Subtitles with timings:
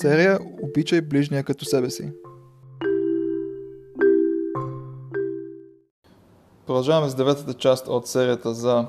[0.00, 2.12] серия Обичай ближния като себе си.
[6.66, 8.86] Продължаваме с деветата част от серията за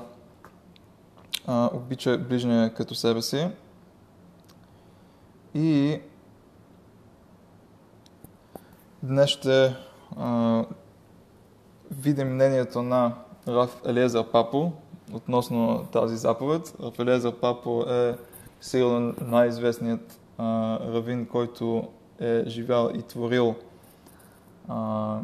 [1.46, 3.48] а, Обичай ближния като себе си.
[5.54, 6.00] И
[9.02, 9.76] днес ще
[10.16, 10.64] а,
[11.90, 13.14] видим мнението на
[13.48, 14.72] Раф Елиезър Папо
[15.12, 16.74] относно тази заповед.
[16.82, 18.16] Раф Елиезър Папо е
[18.60, 21.88] сигурно най-известният а, равин, който
[22.20, 23.54] е живял и творил
[24.68, 25.18] а,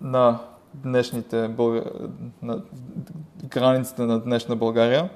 [0.00, 0.38] на
[0.74, 1.84] днешните Бълга...
[2.42, 2.62] на
[3.44, 5.10] границите на днешна България.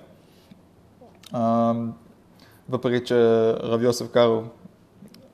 [1.32, 1.74] А,
[2.68, 3.16] въпреки, че
[3.52, 4.44] Равиосев Каро,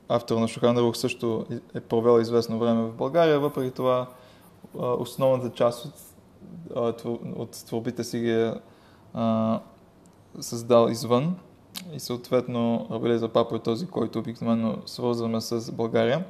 [0.09, 4.07] автор на Шухан Рух, също е провел известно време в България, въпреки това
[4.73, 5.85] основната част
[6.75, 7.03] от,
[7.35, 8.53] от творбите си ги е
[9.13, 9.59] а,
[10.39, 11.35] създал извън
[11.93, 16.25] и съответно Рабелеза Папо е този, който обикновено свързваме с България.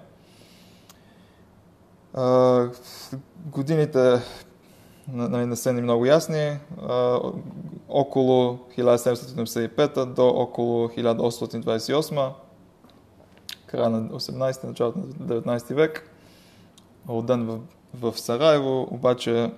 [2.13, 2.67] А,
[3.45, 4.21] годините
[5.07, 6.57] нали, не са ни много ясни.
[6.87, 7.19] А,
[7.89, 12.31] около 1775 до около 1828,
[13.67, 16.09] края на 18 началото на 19 век,
[17.09, 17.59] роден в,
[17.93, 19.51] в Сараево, обаче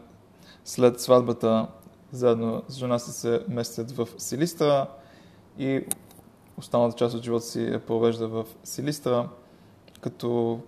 [0.65, 1.67] след сватбата
[2.11, 4.87] заедно с жена си се местят в Силистра
[5.57, 5.85] и
[6.57, 9.29] останалата част от живота си е провежда в Силистра,
[10.01, 10.59] като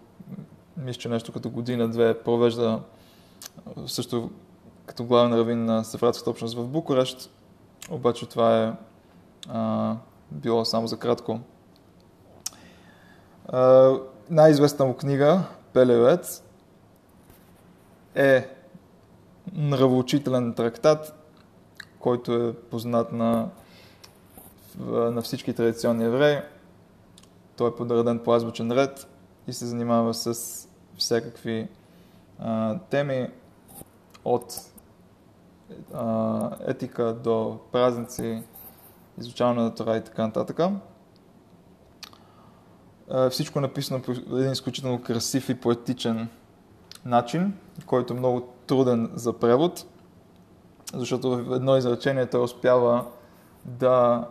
[0.78, 2.80] мисля, че нещо като година-две провежда
[3.86, 4.30] също
[4.86, 7.32] като главен равин на Сефратската общност в Букурещ,
[7.92, 8.74] обаче това е
[9.50, 9.96] а,
[10.32, 11.40] било само за кратко.
[13.48, 13.94] А,
[14.30, 16.44] най-известна му книга, Пелевец,
[18.16, 18.50] е
[19.54, 21.14] нравоучителен трактат,
[22.00, 23.50] който е познат на,
[24.78, 26.38] на всички традиционни евреи.
[27.58, 29.08] Той е подреден по азбучен ред
[29.48, 31.68] и се занимава с всякакви
[32.40, 33.30] а, теми
[34.26, 34.54] от
[35.94, 38.44] а, етика до празници,
[39.20, 40.60] изучаване на Тора и така нататък.
[43.10, 46.30] А, всичко е написано по един изключително красив и поетичен
[47.06, 47.54] начин,
[47.86, 49.86] който е много труден за превод,
[50.94, 53.06] защото в едно изречение той успява
[53.66, 54.28] да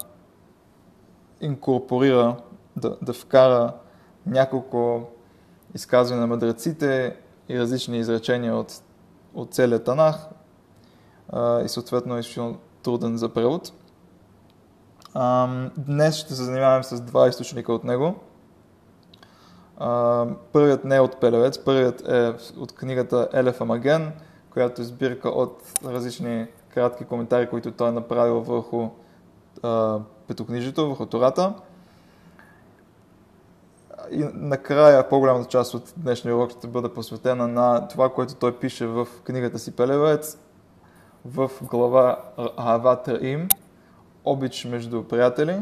[1.41, 2.37] инкорпорира,
[2.77, 3.73] да, да вкара
[4.27, 5.03] няколко
[5.75, 7.17] изказвания на мъдреците
[7.49, 8.73] и различни изречения от,
[9.35, 10.29] от целият Танах
[11.29, 13.73] а, и съответно е изключително труден за превод.
[15.15, 18.15] А, днес ще се занимаваме с два източника от него–
[20.53, 24.13] първият не е от Пелевец, първият е от книгата Елефа Маген,
[24.51, 28.89] която е сбирка от различни кратки коментари, които той е направил върху
[29.63, 29.99] а,
[30.29, 31.55] петокнижието, върху Тората.
[34.11, 38.87] И накрая по-голямата част от днешния урок ще бъде посветена на това, което той пише
[38.87, 40.39] в книгата си Пелевец,
[41.25, 42.19] в глава
[42.57, 43.49] Аватър им,
[44.25, 45.61] обич между приятели.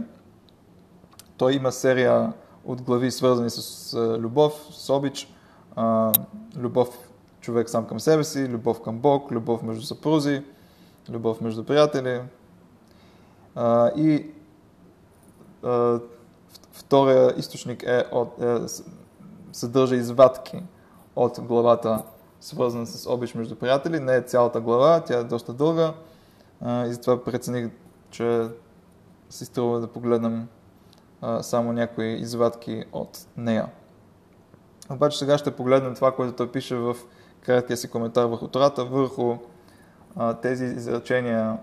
[1.36, 2.32] Той има серия
[2.64, 5.34] от глави, свързани с любов, с обич,
[6.56, 6.98] любов
[7.40, 10.42] човек сам към себе си, любов към Бог, любов между съпрузи,
[11.10, 12.20] любов между приятели.
[13.96, 14.26] И
[16.72, 18.58] втория източник е от, е,
[19.52, 20.62] съдържа извадки
[21.16, 22.02] от главата,
[22.40, 24.00] свързана с обич между приятели.
[24.00, 25.94] Не е цялата глава, тя е доста дълга
[26.64, 27.70] и затова прецених,
[28.10, 28.48] че
[29.30, 30.48] си струва да погледнем
[31.20, 33.68] а, само някои извадки от нея.
[34.90, 36.96] Обаче сега ще погледнем това, което той пише в
[37.40, 39.36] краткия си коментар върху Тората, върху
[40.16, 41.58] а, тези изречения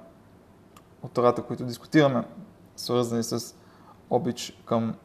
[1.03, 2.24] от Тората, които дискутираме,
[2.75, 3.56] свързани с
[4.13, 4.96] обич към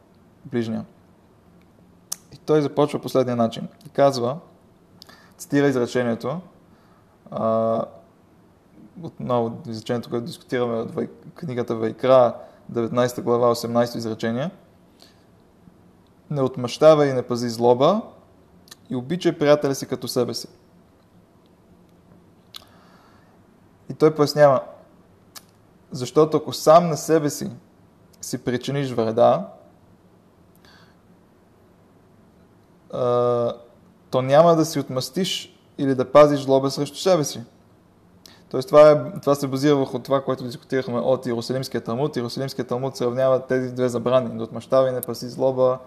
[0.45, 0.85] ближния.
[2.33, 3.67] И той започва последния начин.
[3.85, 4.37] И казва,
[5.37, 6.41] цитира изречението,
[7.31, 7.85] а,
[9.03, 10.91] отново изречението, което дискутираме от
[11.35, 12.35] книгата Вайкра,
[12.71, 14.51] 19 глава, 18 изречение.
[16.29, 18.01] Не отмъщава и не пази злоба
[18.89, 20.47] и обичай приятеля си като себе си.
[23.89, 24.63] И той пояснява,
[25.91, 27.51] защото ако сам на себе си
[28.21, 29.47] си причиниш вреда,
[34.11, 37.41] то няма да си отмъстиш или да пазиш злоба срещу себе си.
[38.49, 42.15] Тоест това, е, това се базира върху това, което дискутирахме от Иерусалимския Талмуд.
[42.15, 45.79] Иерусалимския Талмуд сравнява тези две забрани, да отмъщава и не паси злоба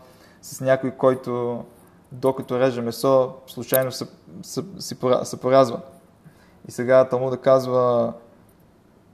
[0.43, 1.65] с някой, който
[2.13, 4.07] докато реже месо, случайно се,
[4.43, 5.81] се, се, се поразва.
[6.69, 8.13] И сега Талмуда казва,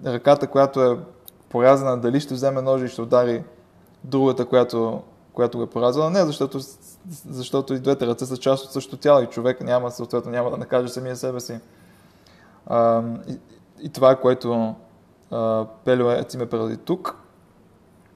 [0.06, 0.98] ръката, която е
[1.48, 3.44] порязана, дали ще вземе ножи и ще удари
[4.04, 5.02] другата, която,
[5.32, 6.10] която го е поразила.
[6.10, 6.60] Не, защото,
[7.28, 10.56] защото и двете ръце са част от същото тяло и човек няма, съответно няма да
[10.56, 11.60] накаже самия себе си.
[12.66, 13.38] А, и,
[13.80, 14.74] и това е което
[15.84, 17.16] Пелио Ец ме преди тук.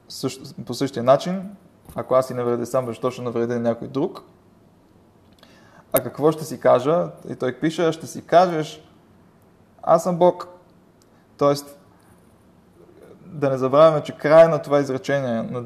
[0.09, 1.51] Също, по същия начин,
[1.95, 4.23] ако аз си навредя сам, защо ще навредя някой друг?
[5.93, 7.09] А какво ще си кажа?
[7.29, 8.85] И той пише, ще си кажеш,
[9.83, 10.49] аз съм Бог.
[11.39, 11.79] Тоест,
[13.33, 15.65] да не забравяме, че край на това изречение, на,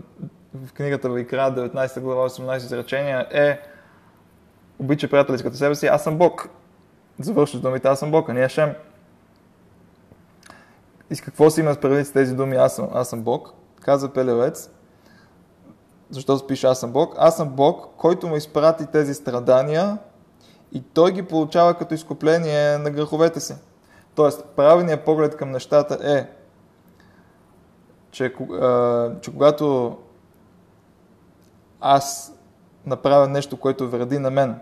[0.55, 3.61] в книгата Вайкра, 19 глава, 18 изречения е
[4.79, 6.49] обича приятели като себе си, аз съм Бог.
[7.21, 8.75] Завършваш думите, аз съм Бог, а не Шем.
[11.11, 13.53] И с какво си има предвид с тези думи, аз съм, аз съм Бог?
[13.81, 14.71] Каза Пелевец,
[16.11, 17.15] защото пише аз съм Бог.
[17.19, 19.99] Аз съм Бог, който му изпрати тези страдания
[20.73, 23.55] и той ги получава като изкупление на греховете си.
[24.15, 26.36] Тоест, правилният поглед към нещата е,
[28.17, 28.33] че,
[29.21, 29.97] че когато
[31.81, 32.35] аз
[32.87, 34.59] направя нещо, което вреди на мен,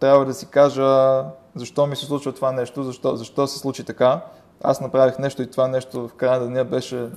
[0.00, 4.20] трябва да си кажа защо ми се случва това нещо, защо, защо се случи така.
[4.62, 7.08] Аз направих нещо и това нещо в края на деня беше,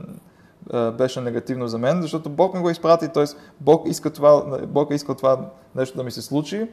[0.94, 3.26] беше негативно за мен, защото Бог ми го изпрати, т.е.
[3.60, 6.69] Бог иска това, Бог иска това нещо да ми се случи,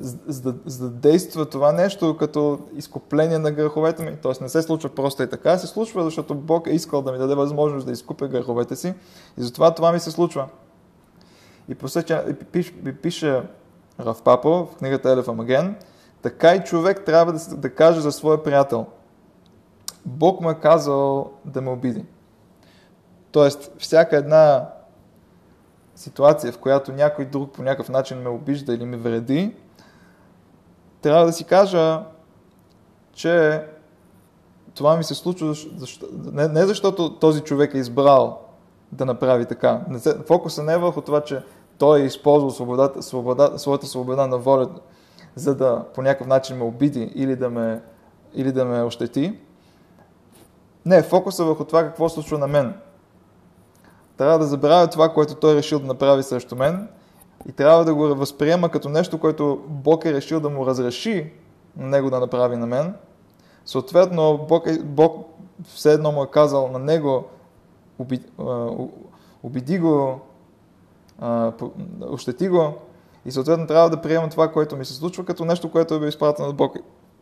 [0.00, 4.16] за за да действа това нещо като изкупление на греховете ми.
[4.22, 7.18] Тоест не се случва просто и така, се случва, защото Бог е искал да ми
[7.18, 8.94] даде възможност да изкупя греховете си
[9.38, 10.48] и затова това ми се случва.
[11.68, 12.72] И по същия, пише,
[13.02, 13.42] пише
[14.00, 15.76] Рав Папо в книгата Елеф Амаген,
[16.22, 18.86] така и човек трябва да, да каже за своя приятел.
[20.06, 22.04] Бог му е казал да ме обиди.
[23.32, 24.68] Тоест, всяка една
[25.96, 29.54] ситуация, в която някой друг по някакъв начин ме обижда или ме вреди,
[31.02, 32.00] трябва да си кажа,
[33.12, 33.64] че
[34.74, 38.40] това ми се случва, защо, не, не защото този човек е избрал
[38.92, 39.80] да направи така.
[40.26, 41.42] Фокуса не е върху това, че
[41.78, 44.68] той е използвал свободата, свобода, своята свобода на воля,
[45.34, 47.82] за да по някакъв начин ме обиди или да ме,
[48.34, 49.38] или да ме ощети.
[50.86, 52.74] Не, фокуса е върху това какво случва на мен.
[54.16, 56.88] Трябва да забравя това, което той е решил да направи срещу мен
[57.48, 61.32] и трябва да го възприема като нещо, което Бог е решил да му разреши
[61.76, 62.94] на него да направи на мен.
[63.66, 65.26] Съответно, Бог, е, Бог
[65.64, 67.24] все едно му е казал на него,
[67.98, 68.24] убеди,
[69.42, 70.20] убеди го,
[72.00, 72.74] ощети го
[73.24, 76.06] и съответно трябва да приемам това, което ми се случва, като нещо, което е бил
[76.06, 76.76] изпратено от Бог.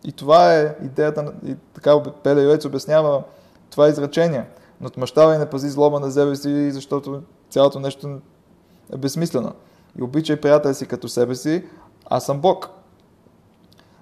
[0.05, 3.23] И това е идеята, и така Пеле Йоец обяснява
[3.71, 4.45] това изречение.
[4.81, 8.19] Но отмъщава и не пази злоба на себе си, защото цялото нещо
[8.93, 9.53] е безсмислено
[9.99, 11.65] и обичай приятеля си като себе си,
[12.07, 12.69] аз съм Бог.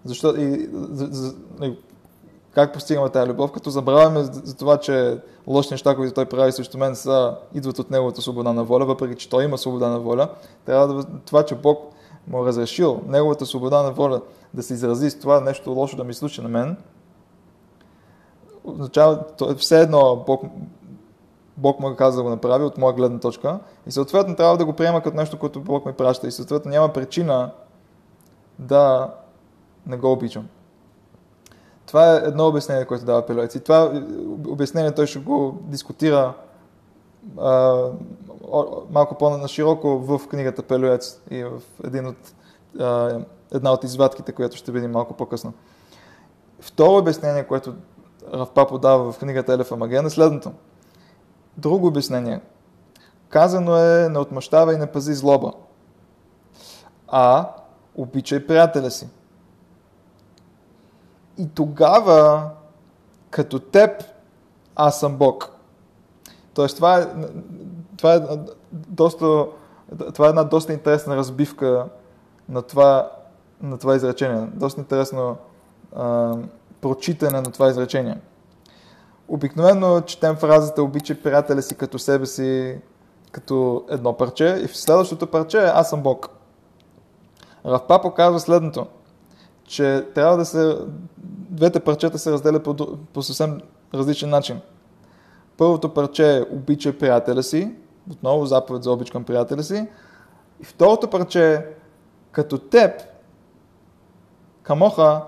[0.04, 1.78] Защо, и, за, за, и,
[2.50, 3.52] как постигаме тази любов?
[3.52, 7.90] Като забравяме за, това, че лоши неща, които той прави срещу мен, са, идват от
[7.90, 10.28] неговата свобода на воля, въпреки че той има свобода на воля,
[10.66, 11.92] трябва да, това, че Бог
[12.26, 14.20] му е разрешил неговата свобода на воля
[14.54, 16.76] да се изрази с това нещо лошо да ми случи на мен,
[18.64, 19.24] означава,
[19.58, 20.42] все едно Бог
[21.58, 24.64] Бог му е казал да го направи от моя гледна точка и съответно трябва да
[24.64, 27.50] го приема като нещо, което Бог ми праща и съответно няма причина
[28.58, 29.10] да
[29.86, 30.48] не го обичам.
[31.86, 33.54] Това е едно обяснение, което дава Пелоец.
[33.54, 34.02] И това
[34.48, 36.34] обяснение той ще го дискутира
[37.38, 37.82] а,
[38.90, 42.32] малко по-нашироко в книгата Пелоец и в един от,
[42.80, 43.20] а,
[43.54, 45.52] една от извадките, която ще видим малко по-късно.
[46.60, 47.74] Второ обяснение, което
[48.34, 50.52] Равпапо дава в книгата Елефа Маген е следното–
[51.58, 52.40] друго обяснение.
[53.28, 55.52] Казано е не отмъщава и не пази злоба,
[57.08, 57.48] а
[57.94, 59.08] обичай приятеля си.
[61.38, 62.50] И тогава,
[63.30, 64.04] като теб,
[64.76, 65.50] аз съм Бог.
[66.54, 67.06] Тоест, това е,
[67.96, 68.20] това е,
[68.72, 69.46] доста,
[70.14, 71.86] това е една доста интересна разбивка
[72.48, 73.12] на това,
[73.62, 74.48] на това изречение.
[74.54, 75.36] Доста интересно
[75.96, 76.34] а,
[76.80, 78.18] прочитане на това изречение.
[79.28, 82.78] Обикновено четем фразата обичай приятеля си като себе си,
[83.32, 86.28] като едно парче и в следващото парче е аз съм Бог.
[87.66, 88.86] Равпа показва следното,
[89.64, 90.78] че трябва да се...
[91.50, 92.76] Двете парчета се разделят по,
[93.12, 93.60] по съвсем
[93.94, 94.60] различен начин.
[95.56, 97.74] Първото парче е обичай приятеля си,
[98.10, 99.88] отново заповед за обич към приятеля си.
[100.60, 101.64] И второто парче е
[102.32, 103.02] като теб,
[104.62, 105.22] камоха,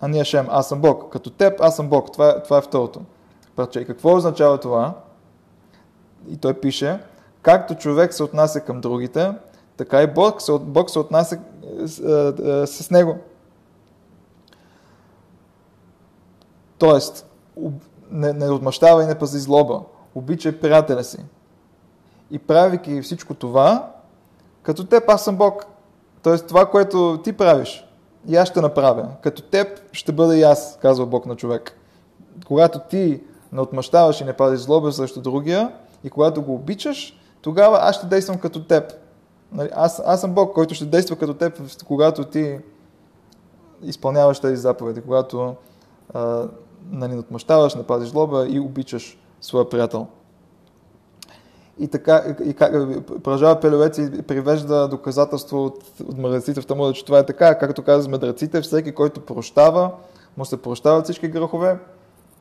[0.00, 1.12] а ние шем, аз съм Бог.
[1.12, 2.12] Като теб, аз съм Бог.
[2.12, 3.00] Това е, това е второто
[3.58, 3.80] парче.
[3.80, 4.94] И какво означава това?
[6.28, 7.00] И той пише,
[7.42, 9.32] както човек се отнася към другите,
[9.76, 11.38] така и Бог се, Бог се отнася
[11.84, 13.16] с, е, е, с него.
[16.78, 17.26] Тоест,
[18.10, 19.82] не, не отмъщава и не пази злоба.
[20.14, 21.18] Обичай приятеля си.
[22.30, 23.92] И правейки всичко това,
[24.62, 25.66] Като теб аз съм Бог.
[26.22, 27.86] Тоест това, което ти правиш,
[28.28, 29.08] и аз ще направя.
[29.22, 31.72] Като теб ще бъда и аз, казва Бог на човек.
[32.46, 33.20] Когато ти
[33.52, 35.72] не отмъщаваш и не пазиш злоба срещу другия,
[36.04, 38.92] и когато го обичаш, тогава аз ще действам като теб.
[39.52, 42.58] Нали, аз, аз съм Бог, който ще действа като теб, когато ти
[43.82, 45.54] изпълняваш тези заповеди, когато
[46.14, 46.44] а,
[46.90, 50.06] нали, отмъщаваш, не пазиш злоба и обичаш своя приятел.
[51.78, 52.72] И така, и, как,
[53.06, 57.82] продължава Пелевец и привежда доказателство от, от мъдреците в Талмуда, че това е така, както
[57.82, 59.90] каза мъдреците, всеки, който прощава,
[60.36, 61.78] му се прощават всички грехове.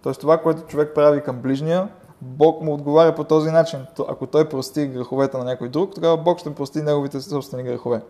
[0.03, 1.89] Тоест това, което човек прави към ближния,
[2.21, 3.85] Бог му отговаря по този начин.
[4.07, 8.01] Ако той прости греховете на някой друг, тогава Бог ще прости неговите собствени грехове.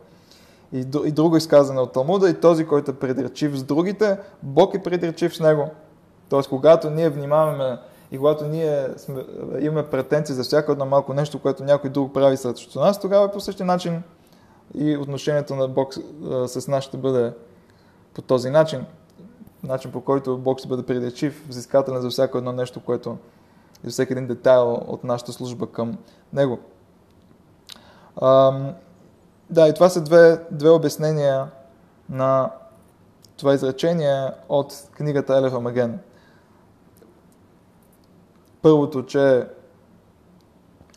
[0.73, 4.83] И, и друго изказане от Талмуда, и този, който е предречив с другите, Бог е
[4.83, 5.69] предречив с него.
[6.29, 7.77] Тоест, когато ние внимаваме
[8.11, 9.25] и когато ние сме,
[9.59, 13.39] имаме претенции за всяко едно малко нещо, което някой друг прави срещу нас, тогава по
[13.39, 14.03] същия начин
[14.75, 15.93] и отношението на Бог
[16.47, 17.33] с нас ще бъде
[18.13, 18.85] по този начин.
[19.63, 23.17] Начин по който Бог ще бъде предречив, взискателен за всяко едно нещо, което
[23.83, 25.97] за всеки един детайл от нашата служба към
[26.33, 26.59] Него.
[28.21, 28.73] Ам,
[29.49, 31.47] да, и това са две, две обяснения
[32.09, 32.51] на
[33.37, 35.99] това изречение от книгата Елефа Маген.
[38.61, 39.47] Първото, че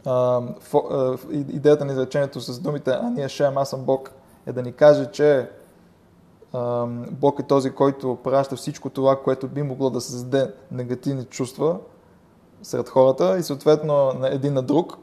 [0.05, 4.12] а, фо, а, идеята на изречението с думите А ние Шем, аз съм Бог,
[4.47, 5.50] е да ни каже, че
[7.11, 11.78] Бог е този, който праща всичко това, което би могло да създаде негативни чувства
[12.62, 14.97] сред хората и съответно на един на друг.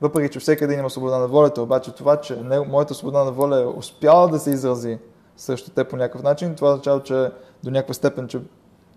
[0.00, 3.32] Въпреки, че всеки един има свобода на волята, обаче това, че не, моята свобода на
[3.32, 4.98] воля е успяла да се изрази
[5.36, 7.30] срещу те по някакъв начин, това означава, че
[7.64, 8.40] до някаква степен, че,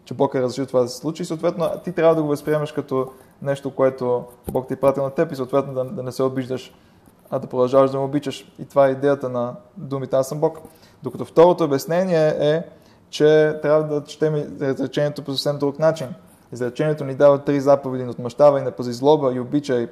[0.05, 2.71] че Бог е разрешил това да се случи и съответно ти трябва да го възприемеш
[2.71, 6.23] като нещо, което Бог ти е пратил на теб и съответно да, да не се
[6.23, 6.73] обиждаш,
[7.29, 8.53] а да продължаваш да му обичаш.
[8.59, 10.59] И това е идеята на думите Аз съм Бог.
[11.03, 12.63] Докато второто обяснение е,
[13.09, 16.07] че трябва да четем изречението по съвсем друг начин.
[16.53, 19.87] Изречението ни дава три заповеди на отмъщава и на пази злоба и обичай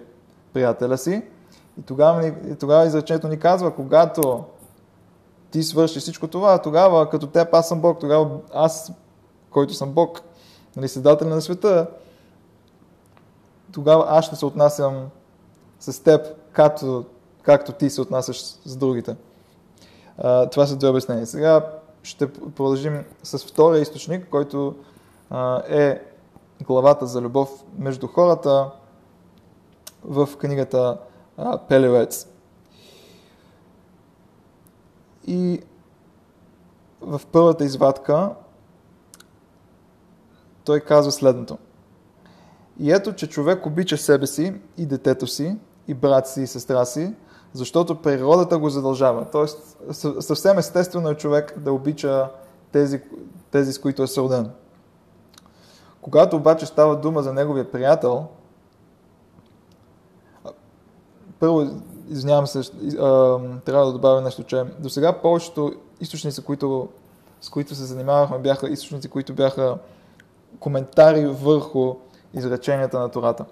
[0.54, 1.24] приятеля си.
[1.80, 4.44] И тогава, и тогава изречението ни казва, когато
[5.52, 8.92] ти свършиш всичко това, тогава като теб аз съм Бог, тогава аз,
[9.50, 10.22] който съм Бог,
[10.76, 11.88] нали, седател на света,
[13.72, 15.10] тогава аз ще се отнасям
[15.80, 17.06] с теб, както,
[17.42, 19.16] както ти се отнасяш с другите.
[20.52, 21.28] Това са две обяснения.
[21.28, 21.72] Сега
[22.04, 24.76] ще продължим с втория източник, който
[25.70, 26.02] е
[26.62, 28.72] главата за любов между хората
[30.04, 30.98] в книгата
[31.70, 32.28] Пелевец.
[35.28, 35.62] И
[37.02, 38.30] в първата извадка
[40.64, 41.58] той казва следното.
[42.80, 45.58] И ето, че човек обича себе си и детето си,
[45.88, 47.14] и брат си и сестра си,
[47.54, 49.26] защото природата го задължава.
[49.32, 49.78] Тоест,
[50.20, 52.30] съвсем естествено е човек да обича
[52.72, 53.02] тези,
[53.52, 54.52] тези с които е сроден.
[56.02, 58.26] Когато обаче става дума за неговия приятел,
[61.40, 61.68] първо,
[62.10, 62.72] извинявам се,
[63.66, 66.88] трябва да добавя нещо, че до сега повечето източници, които,
[67.42, 69.78] с които се занимавахме, бяха източници, които бяха
[70.60, 71.96] коментари върху
[72.34, 73.46] изреченията на Тората.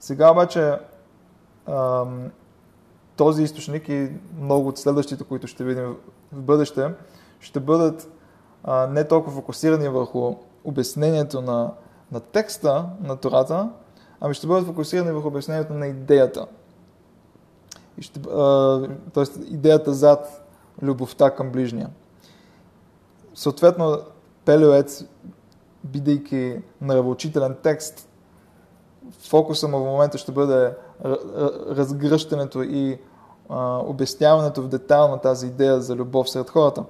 [0.00, 0.78] Сега обаче
[3.18, 4.10] този източник и
[4.40, 5.96] много от следващите, които ще видим
[6.32, 6.90] в бъдеще,
[7.40, 8.10] ще бъдат
[8.88, 10.34] не толкова фокусирани върху
[10.64, 11.72] обяснението на,
[12.12, 13.70] на текста на Тората,
[14.20, 16.46] ами ще бъдат фокусирани върху обяснението на идеята.
[17.98, 20.48] И ще, а, тоест идеята зад
[20.82, 21.90] любовта към ближния.
[23.34, 23.98] Съответно,
[24.44, 25.04] Пелеоец,
[25.84, 28.08] бидейки нравоучителен текст,
[29.28, 30.74] фокуса му в момента ще бъде
[31.70, 32.98] разгръщането и
[33.86, 36.84] обясняването в детайл на тази идея за любов сред хората.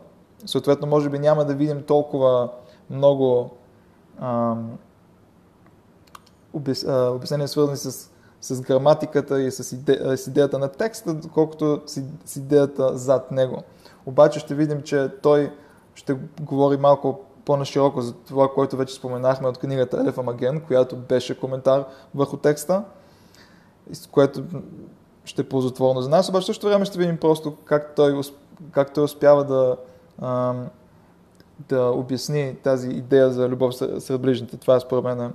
[0.47, 2.49] Съответно, може би няма да видим толкова
[2.91, 3.51] много
[7.15, 8.11] обяснения свързани с,
[8.41, 13.63] с граматиката и с, иде, с идеята на текста, колкото с, с идеята зад него.
[14.07, 15.53] Обаче ще видим, че той
[15.95, 21.41] ще говори малко по-нашироко за това, което вече споменахме от книгата Елефа Маген, която беше
[21.41, 21.85] коментар
[22.15, 22.85] върху текста,
[24.11, 24.43] което
[25.29, 28.21] ще е ползотворно за нас, обаче също време ще видим просто как той,
[28.71, 29.77] как той успява да,
[31.69, 34.57] да обясни тази идея за любов сред ближните.
[34.57, 35.33] Това е според мен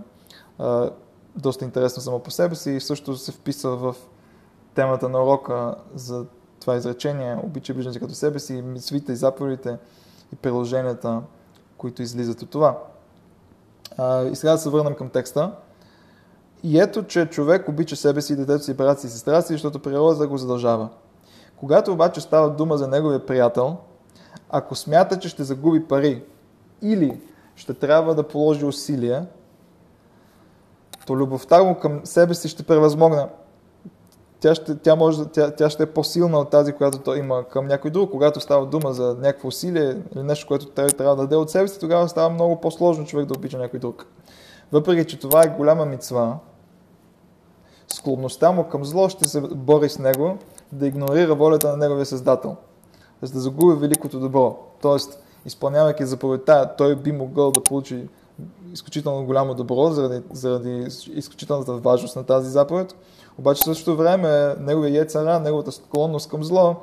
[0.60, 0.90] а,
[1.36, 3.96] доста интересно само по себе си и също се вписва в
[4.76, 6.26] темата на урока за
[6.62, 9.78] това изречение, обича ближните като себе си, мисвите и заповедите
[10.34, 11.22] и приложенията,
[11.78, 12.78] които излизат от това.
[14.32, 15.52] И сега да се върнем към текста.
[16.63, 19.79] И ето, че човек обича себе си, детето си, брат си и сестра си, защото
[19.79, 20.89] природа го задължава.
[21.55, 23.77] Когато обаче става дума за неговия приятел,
[24.50, 26.24] ако смята, че ще загуби пари
[26.82, 27.22] или
[27.55, 29.27] ще трябва да положи усилия,
[31.05, 33.27] то любовта му към себе си ще превъзмогне.
[34.39, 37.67] Тя ще, тя, може, тя, тя ще е по-силна от тази, която той има към
[37.67, 38.12] някой друг.
[38.12, 41.67] Когато става дума за някакво усилие или нещо, което той трябва да даде от себе
[41.67, 44.05] си, тогава става много по-сложно човек да обича някой друг.
[44.72, 46.38] Въпреки, че това е голяма мицва,
[47.94, 50.38] склонността му към зло ще се бори с него
[50.72, 52.56] да игнорира волята на неговия създател,
[53.22, 54.58] за да загуби великото добро.
[54.82, 58.08] Тоест, изпълнявайки заповедта, той би могъл да получи
[58.74, 62.96] изключително голямо добро заради, заради изключителната важност на тази заповед.
[63.38, 66.76] Обаче в същото време неговия ецара, неговата склонност към зло,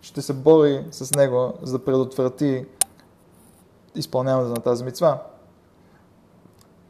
[0.00, 2.64] ще се бори с него, за да предотврати
[3.94, 5.22] изпълняването на тази мецва.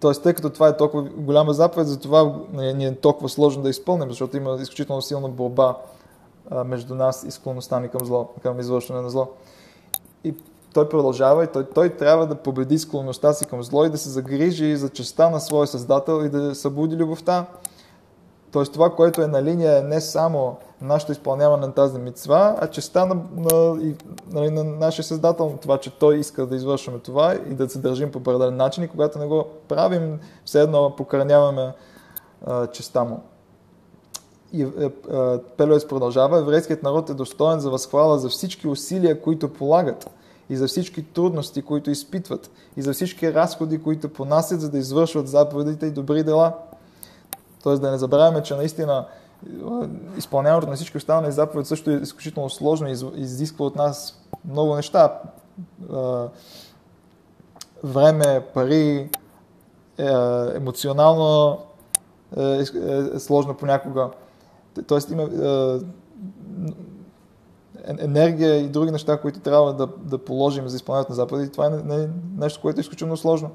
[0.07, 4.09] Тоест, тъй като това е толкова голяма заповед, затова ни е толкова сложно да изпълним,
[4.09, 5.77] защото има изключително силна борба
[6.65, 9.29] между нас и склонността ни към зло, към извършване на зло.
[10.25, 10.35] И
[10.75, 14.09] той продължава и той, той трябва да победи склонността си към зло и да се
[14.09, 17.47] загрижи за честа на своя създател и да събуди любовта.
[18.57, 22.67] Тоест това, което е на линия е не само нашето изпълняване на тази мицва, а
[22.67, 23.95] честа на, на, на,
[24.33, 28.13] нали, на нашия създател, това, че той иска да извършваме това и да се държим
[28.13, 31.73] по определен начин и когато не го правим, все едно покраняваме
[32.73, 33.23] честа му.
[34.53, 34.91] И е, е,
[35.57, 40.11] Пелоес продължава, еврейският народ е достоен за възхвала за всички усилия, които полагат
[40.51, 45.29] и за всички трудности, които изпитват и за всички разходи, които понасят, за да извършват
[45.29, 46.53] заповедите и добри дела.
[47.67, 49.07] Тоест да не забравяме, че наистина
[50.17, 55.21] изпълняването на всички останали заповеди също е изключително сложно и изисква от нас много неща.
[57.85, 59.11] Време, пари,
[59.99, 60.05] е,
[60.55, 61.59] емоционално
[62.37, 62.63] е, е,
[63.15, 64.11] е сложно понякога.
[64.87, 65.29] Тоест има
[67.87, 71.53] енергия и други неща, които трябва да, да положим за изпълнението на заповеди.
[71.53, 73.51] Това е не, нещо, което е изключително сложно.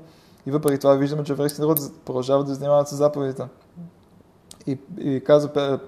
[0.45, 3.43] И въпреки това виждаме, че еврейските народ продължават да занимават с заповедите.
[4.67, 5.79] И, и казва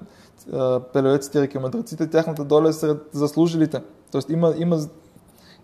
[0.94, 3.82] Пелевец, цитирайки мъдреците, тяхната доля е сред заслужилите.
[4.12, 4.80] Тоест има, има,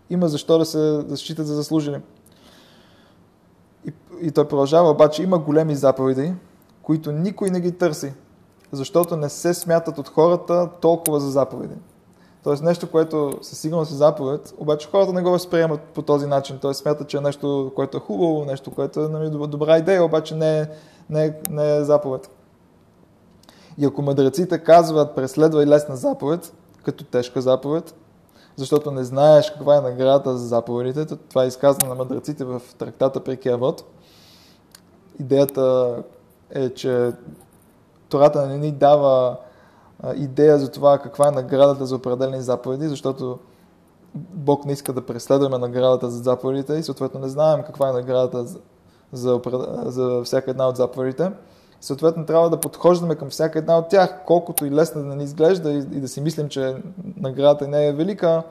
[0.09, 2.01] има защо да се да считат за заслужили.
[3.87, 3.91] И,
[4.21, 6.33] и той продължава, обаче има големи заповеди,
[6.81, 8.13] които никой не ги търси,
[8.71, 11.75] защото не се смятат от хората толкова за заповеди.
[12.43, 16.57] Тоест нещо, което със сигурност е заповед, обаче хората не го възприемат по този начин.
[16.61, 20.35] Тоест смятат, че е нещо, което е хубаво, нещо, което е нали, добра идея, обаче
[20.35, 20.67] не е,
[21.09, 22.29] не е, не е заповед.
[23.79, 27.95] И ако мъдреците казват преследвай лесна заповед, като тежка заповед,
[28.55, 33.23] защото не знаеш каква е наградата за заповедите, това е изказано на мъдреците в трактата
[33.23, 33.83] при Киавод.
[35.19, 35.95] Идеята
[36.51, 37.11] е, че
[38.09, 39.37] Тората не ни дава
[40.15, 43.39] идея за това каква е наградата за определени заповеди, защото
[44.15, 48.45] Бог не иска да преследваме наградата за заповедите и съответно не знаем каква е наградата
[48.45, 48.59] за,
[49.13, 49.41] за,
[49.85, 51.31] за всяка една от заповедите.
[51.81, 55.71] Съответно трябва да подхождаме към всяка една от тях, колкото и лесно да ни изглежда
[55.71, 56.75] и, да си мислим, че
[57.17, 58.43] наградата не е велика,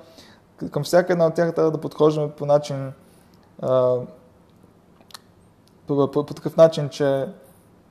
[0.71, 2.93] към всяка една от тях трябва да подхождаме по начин
[3.63, 3.97] а,
[5.87, 7.29] по, по, по такъв начин, че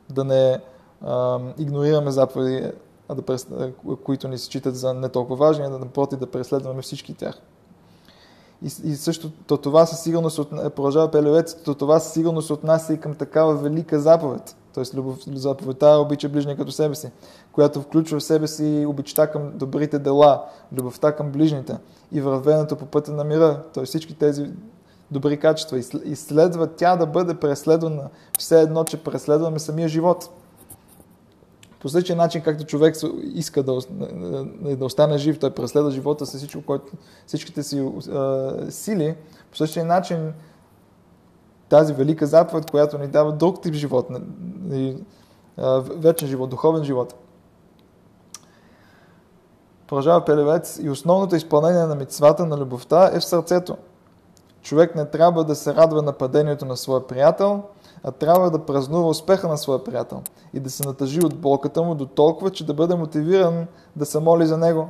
[0.10, 0.60] да не
[1.02, 2.71] а, игнорираме заповеди
[3.15, 3.47] да прес...
[4.04, 7.41] които ни се считат за не толкова важни, а да напротив да преследваме всички тях.
[8.63, 13.00] И, и също то това със сигурност продължава Пелевец, то това със сигурност отнася и
[13.00, 14.56] към такава велика заповед.
[14.96, 17.12] Любов, заповедта обича ближния като себе си,
[17.52, 20.44] която включва в себе си обичта към добрите дела,
[20.78, 21.78] любовта към ближните
[22.12, 23.63] и вървенето по пътя на мира.
[23.74, 24.50] Тоест всички тези
[25.12, 25.78] добри качества.
[26.06, 28.10] И следва тя да бъде преследвана
[28.40, 30.30] все едно, че преследваме самия живот.
[31.80, 32.96] По същия начин, както човек
[33.34, 33.80] иска да,
[34.76, 36.92] да остане жив, той преследва живота с всичко, което,
[37.28, 39.16] всичките си а, сили,
[39.52, 40.34] по същия начин
[41.69, 44.08] тази велика заповед, която ни дава друг тип живот,
[45.97, 47.15] вечен живот, духовен живот.
[49.88, 53.77] Продължава Пелевец и основното изпълнение на мецвата на любовта е в сърцето.
[54.62, 57.63] Човек не трябва да се радва на падението на своя приятел,
[58.03, 60.21] а трябва да празнува успеха на своя приятел
[60.53, 64.19] и да се натъжи от болката му до толкова, че да бъде мотивиран да се
[64.19, 64.89] моли за него.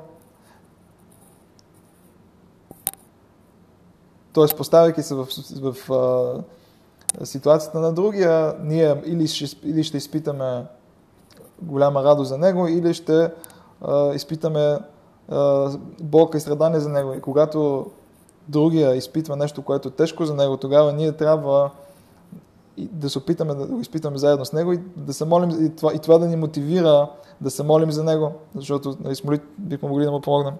[4.33, 5.27] Тоест, поставяйки се в,
[5.61, 6.43] в, в
[7.24, 10.65] ситуацията на другия, ние или ще, или ще изпитаме
[11.62, 13.32] голяма радост за него, или ще
[13.82, 14.80] а, изпитаме
[15.30, 15.70] а,
[16.02, 17.13] болка и страдание за него.
[17.13, 17.86] И когато
[18.48, 21.72] другия изпитва нещо, което е тежко за него, тогава ние трябва
[22.78, 25.93] да се опитаме да го изпитаме заедно с него и да се молим и това,
[25.93, 27.10] и това да ни мотивира
[27.41, 30.54] да се молим за него, защото нали, с молит бихме могли да му помогнем.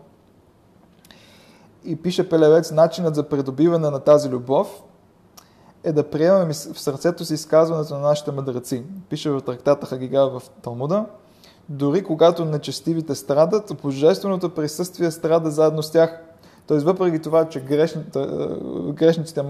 [1.86, 4.82] И пише Пелевец, начинът за придобиване на тази любов
[5.88, 8.84] е да приемем в сърцето си изказването на нашите мъдреци.
[9.10, 11.06] Пише в трактата Хагига в Талмуда.
[11.70, 16.22] Дори когато нечестивите страдат, божественото присъствие страда заедно с тях.
[16.68, 18.28] Тоест, въпреки това, че грешните,
[18.94, 19.44] грешниците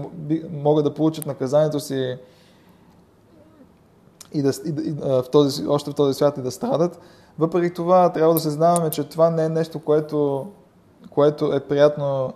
[0.50, 2.16] могат да получат наказанието си
[4.34, 7.00] и, да, и, и в този, още в този свят и да страдат,
[7.38, 10.46] въпреки това трябва да се знаваме, че това не е нещо, което,
[11.10, 12.32] което е приятно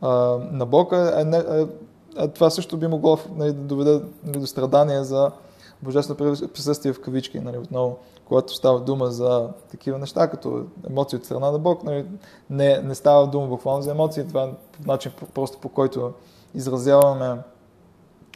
[0.00, 0.08] а,
[0.52, 1.66] на Бог, а, не,
[2.34, 5.30] това също би могло нали, да доведе нали, до страдания за
[5.82, 7.40] божествено присъствие в кавички.
[7.40, 12.06] Нали, отново, когато става дума за такива неща, като емоции от страна на Бог, нали,
[12.50, 14.54] не, не става дума буквално за емоции, това е
[14.86, 16.12] начин просто по който
[16.54, 17.38] изразяваме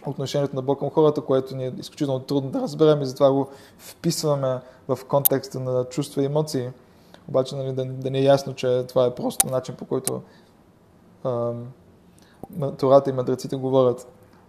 [0.06, 3.48] отношението на Бог към хората, което ни е изключително трудно да разберем и затова го
[3.78, 6.70] вписваме в контекста на чувства и емоции.
[7.28, 10.22] Обаче нали, да, да ни е ясно, че това е просто начин по който
[11.24, 11.52] а,
[12.78, 14.06] Тората и мъдреците говорят,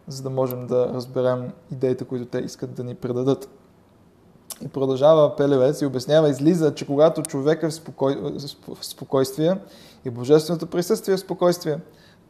[0.07, 3.49] за да можем да разберем идеите, които те искат да ни предадат.
[4.65, 8.15] И продължава Пелевец и обяснява, излиза, че когато човек е в, спокой...
[8.75, 9.57] в спокойствие
[10.05, 11.79] и божественото присъствие е в спокойствие,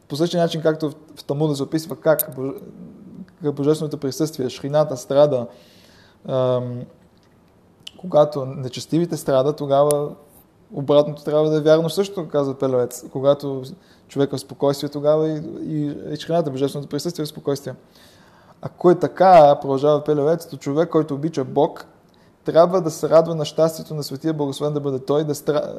[0.08, 2.36] по същия начин, както в Талмуда се описва как
[3.42, 5.46] божественото присъствие, шрината страда,
[8.00, 10.14] когато нечестивите страда, тогава
[10.72, 13.04] обратното трябва да е вярно също, казва Пелевец.
[13.12, 13.62] Когато
[14.12, 17.74] човек е в спокойствие, тогава и, и, и шрината, божественото присъствие е в спокойствие.
[18.62, 21.86] Ако е така, продължава Пелевец, човек, който обича Бог,
[22.44, 25.74] трябва да се радва на щастието на Светия Благословен да бъде Той, да стра...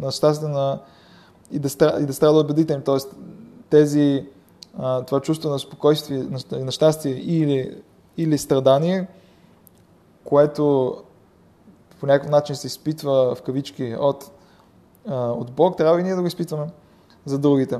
[0.00, 0.78] на щастие на...
[1.50, 1.98] и да, стра...
[2.00, 2.82] и да страда убедителен.
[2.82, 3.14] Тоест,
[3.70, 4.26] тези
[5.06, 7.82] това чувство на спокойствие, на, щастие или,
[8.16, 9.08] или страдание,
[10.24, 10.96] което
[12.00, 14.30] по някакъв начин се изпитва в кавички от,
[15.10, 16.66] от Бог, трябва и ние да го изпитваме
[17.28, 17.78] за другите.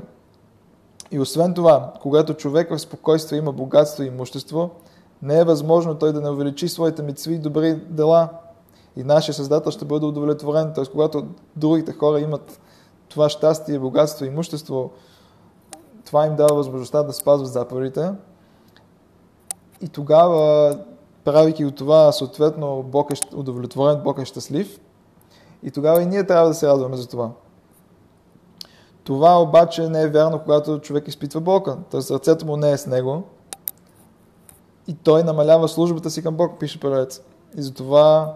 [1.11, 4.69] И освен това, когато човек в спокойствие има богатство и имущество,
[5.21, 8.29] не е възможно той да не увеличи своите мецви и добри дела.
[8.95, 10.73] И нашия Създател ще бъде удовлетворен.
[10.73, 10.85] Т.е.
[10.85, 12.59] когато другите хора имат
[13.09, 14.91] това щастие, богатство и имущество,
[16.05, 18.11] това им дава възможността да спазват заповедите.
[19.81, 20.77] И тогава,
[21.23, 24.79] правейки от това, съответно, Бог е удовлетворен, Бог е щастлив.
[25.63, 27.31] И тогава и ние трябва да се радваме за това.
[29.09, 31.77] Това обаче не е вярно, когато човек изпитва Бога.
[31.91, 32.01] Т.е.
[32.01, 33.23] сърцето му не е с него.
[34.87, 37.21] И той намалява службата си към Бог, пише Пелец.
[37.57, 38.33] И затова,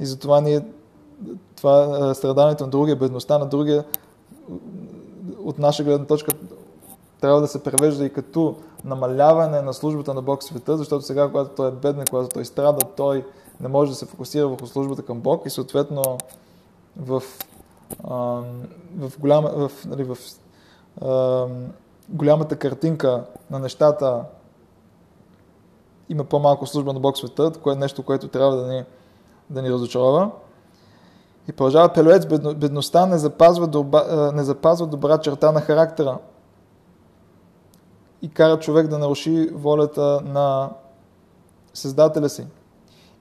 [0.00, 0.60] и затова ние,
[1.56, 3.84] това страданието на другия, бедността на другия,
[5.44, 6.32] от наша гледна точка
[7.20, 11.28] трябва да се превежда и като намаляване на службата на Бог в света, защото сега,
[11.28, 13.26] когато той е беден, когато той страда, той
[13.60, 16.18] не може да се фокусира върху службата към Бог и съответно
[16.96, 17.22] в,
[18.96, 20.18] в, голяма, в, нали, в
[21.02, 21.46] а,
[22.08, 24.24] голямата картинка на нещата
[26.08, 28.84] има по-малко служба на Бог света, кое е нещо, което трябва да ни,
[29.50, 30.30] да ни разочарова.
[31.48, 36.18] И продължава Пелуец, бедността не запазва, добра, не запазва добра черта на характера
[38.22, 40.70] и кара човек да наруши волята на
[41.74, 42.46] Създателя си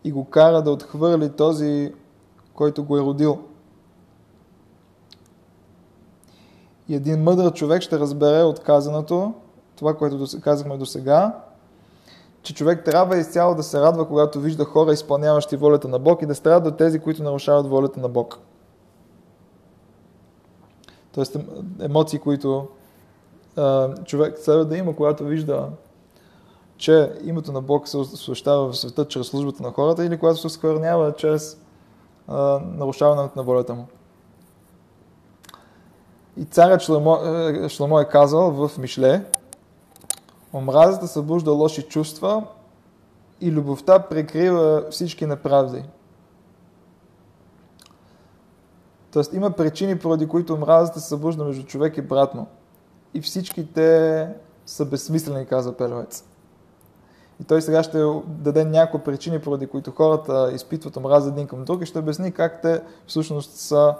[0.04, 1.94] и го кара да отхвърли този,
[2.54, 3.40] който го е родил.
[6.90, 9.34] И един мъдър човек ще разбере от казаното,
[9.76, 11.36] това, което казахме до сега,
[12.42, 16.26] че човек трябва изцяло да се радва, когато вижда хора, изпълняващи волята на Бог и
[16.26, 18.40] да страда от тези, които нарушават волята на Бог.
[21.12, 21.38] Тоест
[21.82, 22.68] емоции, които
[24.06, 25.70] човек следва да има, когато вижда,
[26.78, 30.48] че името на Бог се освещава в света чрез службата на хората или когато се
[30.48, 31.58] осквернява чрез
[32.28, 33.88] а, нарушаването на волята му.
[36.38, 39.26] И царят Шлемо, е, Шлемо е казал в Мишле,
[40.54, 42.44] омразата събужда лоши чувства
[43.42, 45.84] и любовта прикрива всички неправди.
[49.12, 52.48] Тоест има причини, поради които омразата събужда между човек и брат му
[53.14, 54.30] и всички те
[54.66, 56.24] са безсмислени, каза Пелевец.
[57.42, 61.82] И той сега ще даде някои причини, поради които хората изпитват омраза един към друг
[61.82, 63.96] и ще обясни как те всъщност са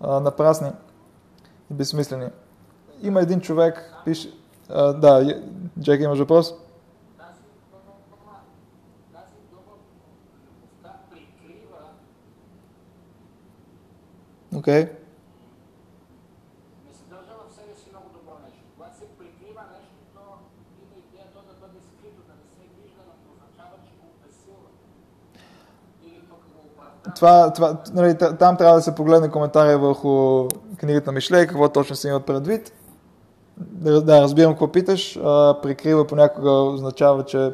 [0.00, 0.70] а, напрасни
[1.70, 2.28] безсмислени.
[3.02, 4.28] Има един човек, пише...
[4.68, 5.42] А, да,
[5.80, 6.54] Джек, имаш въпрос?
[14.56, 14.84] Окей.
[14.84, 14.99] Okay.
[27.14, 32.08] Това, това, нали, там трябва да се погледне коментария върху книгата Мишлей, какво точно се
[32.08, 32.72] има предвид.
[33.60, 35.16] Да, разбирам какво питаш.
[35.16, 37.52] А, прикрива понякога означава, че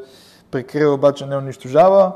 [0.51, 2.13] прикрива обаче не унищожава.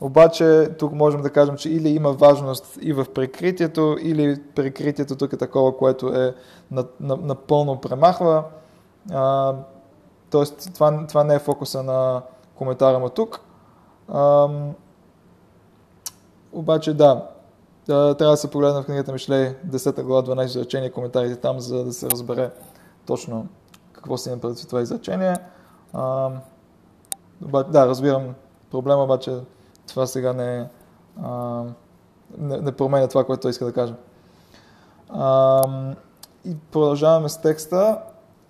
[0.00, 5.32] Обаче тук можем да кажем, че или има важност и в прикритието, или прикритието тук
[5.32, 6.34] е такова, което е
[7.00, 8.44] напълно премахва.
[9.12, 9.54] А,
[10.30, 12.22] тоест, това, това не е фокуса на
[12.54, 13.40] коментара му тук.
[14.08, 14.48] А,
[16.54, 17.28] обаче да,
[17.86, 21.92] трябва да се погледне в книгата Мишлей, 10 глава, 12 изречения, коментарите там, за да
[21.92, 22.50] се разбере
[23.06, 23.46] точно
[23.92, 25.36] какво си има предвид това изречение.
[25.92, 26.30] А,
[27.68, 28.34] да, разбирам
[28.70, 29.38] проблема, обаче
[29.86, 30.68] това сега не,
[31.22, 31.62] а,
[32.38, 33.94] не, не променя това, което той иска да каже.
[35.08, 35.62] А,
[36.44, 37.98] и продължаваме с текста.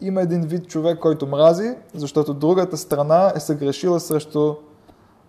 [0.00, 4.54] Има един вид човек, който мрази, защото другата страна е съгрешила срещу,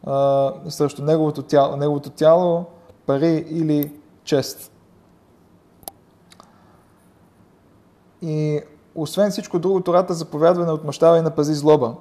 [0.06, 2.66] а, срещу неговото, тяло, неговото тяло,
[3.06, 4.72] пари или чест.
[8.22, 8.62] И
[8.96, 11.96] освен всичко друго, Тората заповядва на отмъщава и напази злоба.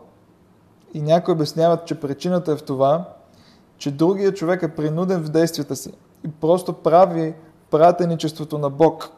[0.95, 3.09] И някои обясняват, че причината е в това,
[3.79, 5.93] че другия човек е принуден в действията си
[6.25, 7.35] и просто прави
[7.71, 9.11] пратеничеството на Бог.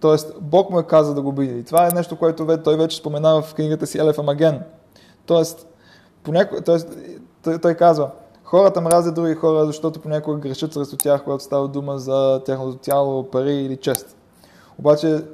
[0.00, 1.58] Тоест, Бог му е каза да го биде.
[1.58, 4.62] И това е нещо, което той вече споменава в книгата си Елефа Маген.
[5.26, 5.66] Тоест,
[6.22, 6.62] поняко...
[6.64, 6.88] Тоест
[7.44, 8.10] той, той казва,
[8.44, 13.30] хората мразят други хора, защото понякога грешат срещу тях, когато става дума за тяхното тяло,
[13.30, 14.16] пари или чест.
[14.78, 15.24] Обаче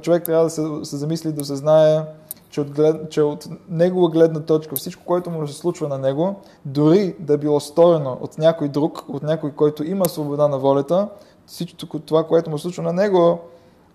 [0.00, 2.02] човек трябва да се, се замисли, да се знае,
[2.50, 6.34] че от, глед, че от негова гледна точка всичко, което му се случва на него,
[6.64, 11.08] дори да било сторено от някой друг, от някой, който има свобода на волята,
[11.46, 13.40] всичко това, което му се случва на него,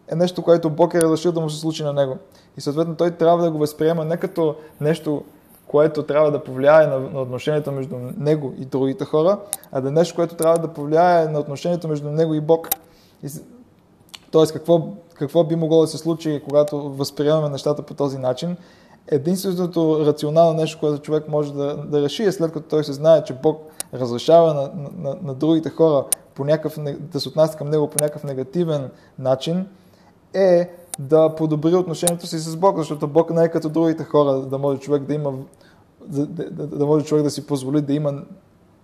[0.07, 2.17] е нещо, което Бог е разрешил да му се случи на него.
[2.57, 5.23] И съответно той трябва да го възприема не като нещо,
[5.67, 9.39] което трябва да повлияе на, на отношението между него и другите хора,
[9.71, 12.69] а да е нещо, което трябва да повлияе на отношението между него и Бог.
[13.23, 13.27] И,
[14.31, 14.81] тоест, какво
[15.15, 18.57] какво би могло да се случи, когато възприемаме нещата по този начин.
[19.07, 23.23] Единственото рационално нещо, което човек може да, да реши е след като той се знае,
[23.23, 23.61] че Бог
[23.93, 28.23] разрешава на, на, на другите хора по някакъв, да се отнася към него по някакъв
[28.23, 29.67] негативен начин,
[30.33, 30.69] е
[30.99, 34.79] да подобри отношението си с Бог, защото Бог не е като другите хора, да може
[34.79, 35.33] човек да има
[36.07, 38.21] да, да, да може човек да си позволи да има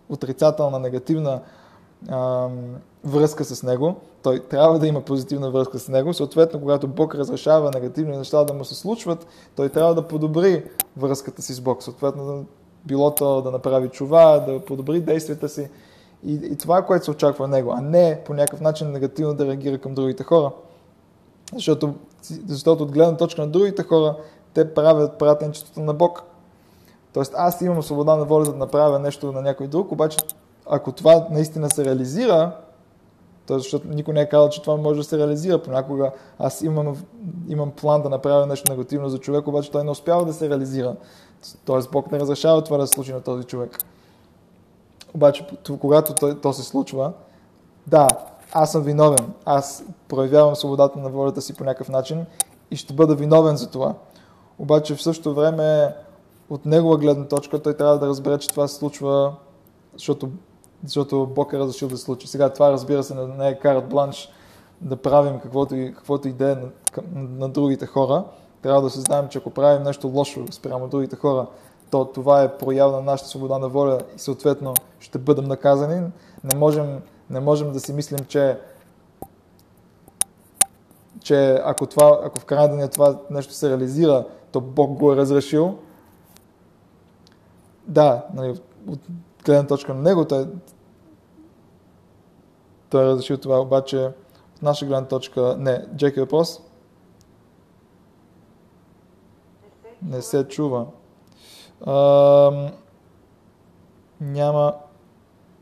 [0.10, 1.42] отрицателна, негативна
[3.04, 6.14] връзка с него, той трябва да има позитивна връзка с него.
[6.14, 10.66] Съответно, когато Бог разрешава негативни неща да му се случват, той трябва да подобри
[10.98, 11.84] връзката си с Бог.
[11.84, 12.46] Съответно,
[12.86, 15.70] било то да направи чува, да подобри действията си.
[16.26, 19.34] И, и това е което се очаква от него, а не по някакъв начин негативно
[19.34, 20.52] да реагира към другите хора.
[21.54, 21.94] Защото,
[22.48, 24.16] защото от гледна точка на другите хора,
[24.54, 26.24] те правят пратенчеството на Бог.
[27.14, 30.18] Тоест аз имам свобода на воля да направя нещо на някой друг, обаче
[30.70, 32.52] ако това наистина се реализира,
[33.48, 33.58] т.е.
[33.58, 35.62] защото никой не е казал, че това може да се реализира.
[35.64, 36.98] Понякога аз имам,
[37.48, 40.96] имам план да направя нещо негативно за човек, обаче той не успява да се реализира.
[41.66, 43.78] Тоест Бог не разрешава това да се случи на този човек.
[45.14, 45.48] Обаче,
[45.80, 47.14] когато то, то се случва,
[47.88, 48.08] да,
[48.54, 49.34] аз съм виновен.
[49.46, 52.26] Аз проявявам свободата на волята си по някакъв начин
[52.72, 53.94] и ще бъда виновен за това.
[54.60, 55.96] Обаче в същото време
[56.50, 59.34] от негова гледна точка той трябва да разбере, че това се случва,
[59.94, 60.30] защото
[60.84, 62.28] защото Бог е разрешил да се случи.
[62.28, 64.30] Сега това разбира се не е карат бланш
[64.82, 66.70] да правим каквото и, каквото и да е на,
[67.14, 68.24] на другите хора.
[68.62, 71.48] Трябва да се знаем, че ако правим нещо лошо спрямо другите хора,
[71.92, 76.02] то това е проява на нашата свобода на воля и съответно ще бъдем наказани.
[76.54, 78.60] Не можем, не можем да си мислим, че
[81.20, 85.16] че ако, това, ако в крайна деня това нещо се реализира, то Бог го е
[85.16, 85.80] разрешил.
[87.88, 89.00] Да, нали, от
[89.46, 90.48] гледна точка на него, той,
[92.90, 94.12] той е разрешил това, обаче
[94.56, 96.62] от наша гледна точка, не, Джеки въпрос?
[100.02, 100.86] Не се чува.
[101.86, 102.72] А,
[104.22, 104.74] няма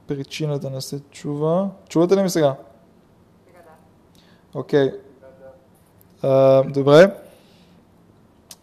[0.10, 1.69] причина да не се чува.
[1.89, 2.56] Чувате ли ми сега?
[4.54, 4.91] Окей.
[6.24, 6.72] Okay.
[6.72, 7.15] добре.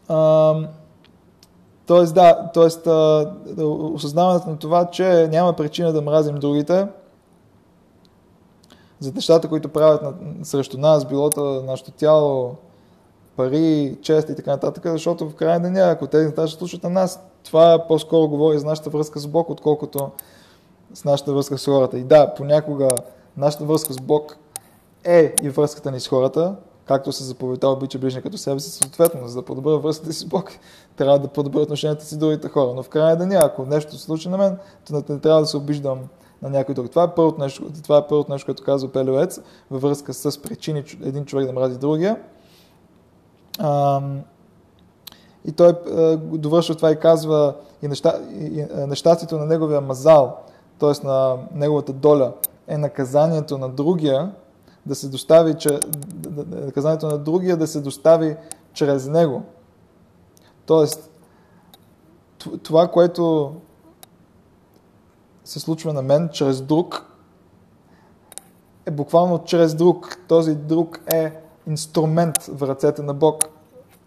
[0.08, 0.54] А,
[1.86, 2.86] Тоест, да, тоест,
[3.94, 6.86] осъзнаването на това, че няма причина да мразим другите,
[9.00, 12.54] за нещата, които правят на, срещу нас, билото нашето тяло,
[13.36, 16.90] пари, чест и така нататък, защото в крайна деня, ако тези неща ще случат на
[16.90, 20.10] нас, това по-скоро говори за нашата връзка с Бог, отколкото
[20.96, 21.98] с нашата връзка с хората.
[21.98, 22.88] И да, понякога
[23.36, 24.36] нашата връзка с Бог
[25.04, 29.28] е и връзката ни с хората, както се заповедта обича ближния като себе си, съответно,
[29.28, 30.52] за да подобря връзката си с Бог,
[30.96, 32.72] трябва да подобря отношенията си с другите хора.
[32.76, 35.56] Но в крайна деня, ако нещо се случи на мен, то не трябва да се
[35.56, 35.98] обиждам
[36.42, 36.90] на някой друг.
[36.90, 40.84] Това е първото нещо, това е първото нещо което казва Пелевец във връзка с причини
[41.02, 42.20] един човек да мрази другия.
[45.44, 45.72] И той
[46.16, 50.36] довършва това и казва и, неща, и нещастието на неговия мазал,
[50.78, 51.06] т.е.
[51.06, 52.32] на неговата доля,
[52.66, 54.32] е наказанието на другия
[54.86, 55.80] да се достави, че,
[56.46, 58.36] наказанието на другия да се достави
[58.72, 59.42] чрез него.
[60.66, 61.10] Тоест,
[62.62, 63.54] това, което
[65.44, 67.06] се случва на мен чрез друг,
[68.86, 70.18] е буквално чрез друг.
[70.28, 73.44] Този друг е инструмент в ръцете на Бог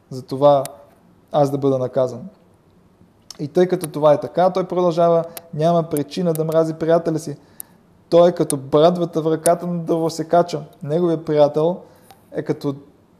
[0.10, 0.64] за това
[1.32, 2.30] аз да бъда наказан.
[3.40, 5.24] И тъй като това е така, той продължава,
[5.54, 7.38] няма причина да мрази приятеля си.
[8.10, 10.62] Той е като брадвата в ръката на дървосекача.
[10.84, 11.78] Неговият приятел
[12.32, 12.76] е като,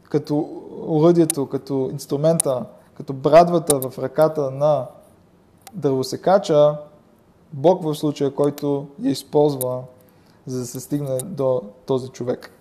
[0.08, 0.48] като
[0.86, 4.86] уръдието, като инструмента, като брадвата в ръката на
[5.74, 6.76] дървосекача,
[7.52, 9.82] Бог в случая, който я използва,
[10.46, 12.52] за да се стигне до този човек.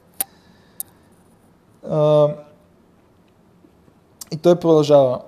[4.31, 5.21] И той продължава.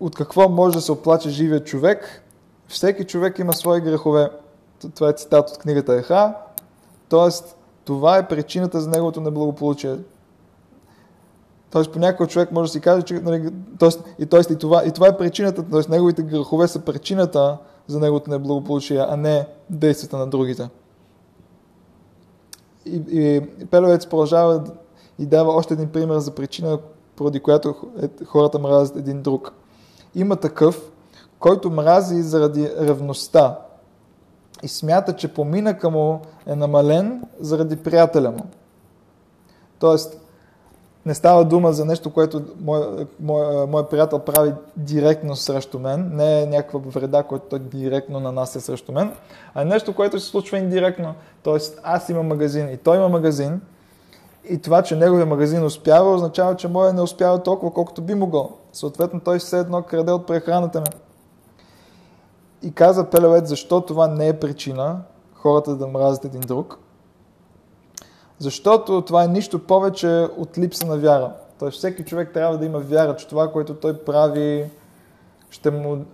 [0.00, 2.22] От какво може да се оплаче живия човек?
[2.68, 4.30] Всеки човек има свои грехове.
[4.94, 6.34] Това е цитат от книгата Еха.
[7.08, 9.96] Тоест, това е причината за неговото неблагополучие.
[11.70, 14.82] Тоест, по някой човек може да си каже, че нали, тоест, и, тоест, и, това,
[14.86, 15.90] и това е причината, т.е.
[15.90, 20.68] неговите грехове са причината за неговото неблагополучие, а не действията на другите.
[22.86, 24.64] И, и Пеловец продължава
[25.18, 26.78] и дава още един пример за причина,
[27.16, 29.52] поради която е, хората мразят един друг.
[30.16, 30.90] Има такъв,
[31.38, 33.58] който мрази заради ревността
[34.62, 38.46] и смята, че поминъка му е намален заради приятеля му.
[39.78, 40.20] Тоест,
[41.06, 46.42] не става дума за нещо, което мой, мой, мой приятел прави директно срещу мен, не
[46.42, 49.12] е някаква вреда, която той директно нанася срещу мен,
[49.54, 51.14] а е нещо, което се случва индиректно.
[51.42, 53.60] Тоест, аз имам магазин и той има магазин,
[54.48, 58.52] и това, че неговия магазин успява, означава, че моя не успява толкова, колкото би могъл.
[58.76, 60.86] Съответно, той все едно краде от прехраната ми.
[62.62, 65.00] И каза Пелевец, защо това не е причина
[65.34, 66.78] хората да мразят един друг.
[68.38, 71.32] Защото това е нищо повече от липса на вяра.
[71.58, 74.70] Тоест всеки човек трябва да има вяра, че това, което той прави,
[75.50, 76.04] ще му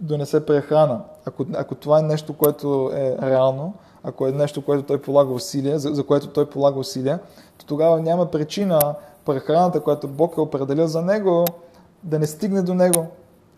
[0.00, 1.00] донесе прехрана.
[1.24, 5.78] Ако, ако това е нещо, което е реално, ако е нещо, което той полага усилия,
[5.78, 7.18] за, за което той полага усилия,
[7.58, 11.44] то тогава няма причина прехраната, която Бог е определил за него,
[12.04, 13.06] да не стигне до него.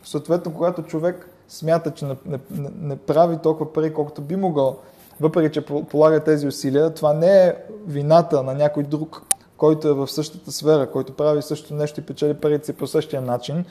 [0.05, 2.39] Съответно, когато човек смята, че не, не,
[2.81, 4.77] не прави толкова пари, колкото би могъл,
[5.21, 7.55] въпреки че полага тези усилия, това не е
[7.87, 9.23] вината на някой друг,
[9.57, 13.23] който е в същата сфера, който прави същото нещо и печели парите си по същия
[13.23, 13.65] начин,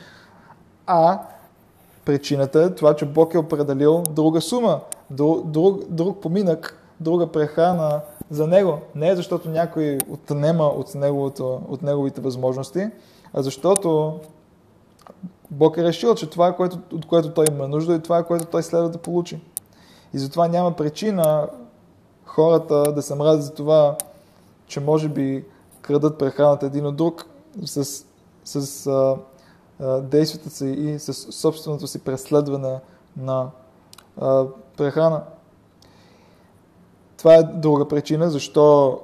[0.87, 1.19] а
[2.05, 8.01] причината е това, че Бог е определил друга сума, друг, друг, друг поминък, друга прехрана
[8.29, 8.79] за него.
[8.95, 12.89] Не е защото някой отнема от, неговото, от неговите възможности,
[13.33, 14.19] а защото
[15.51, 18.25] Бог е решил, че това е което, от което той има нужда и това е
[18.25, 19.41] което той следва да получи.
[20.13, 21.47] И затова няма причина
[22.25, 23.97] хората да се мразят за това,
[24.67, 25.45] че може би
[25.81, 27.25] крадат прехраната един от друг
[27.65, 28.05] с,
[28.45, 29.17] с а,
[29.79, 32.79] а, действията си и с собственото си преследване
[33.17, 33.49] на
[34.21, 34.45] а,
[34.77, 35.23] прехрана.
[37.17, 38.99] Това е друга причина, защо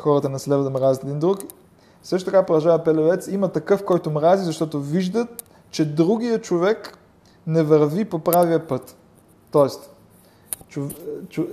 [0.00, 1.38] хората не следва да мразят един друг.
[2.02, 6.98] Също така продължава Пелевец, има такъв, който мрази, защото виждат, че другия човек
[7.46, 8.96] не върви по правия път.
[9.50, 9.90] Тоест,
[10.68, 10.94] чов,
[11.28, 11.46] чов,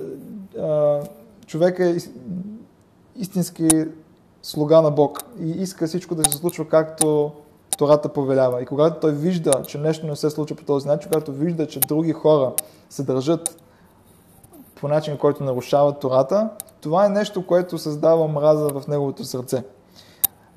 [0.60, 1.00] а,
[1.46, 1.98] човек е
[3.16, 3.68] истински
[4.44, 7.32] слуга на Бог и иска всичко да се случва както
[7.78, 8.62] Тората повелява.
[8.62, 11.80] И когато той вижда, че нещо не се случва по този начин, когато вижда, че
[11.80, 12.54] други хора
[12.90, 13.62] се държат
[14.76, 16.50] по начин, който нарушават Тората,
[16.82, 19.64] това е нещо, което създава мраза в неговото сърце.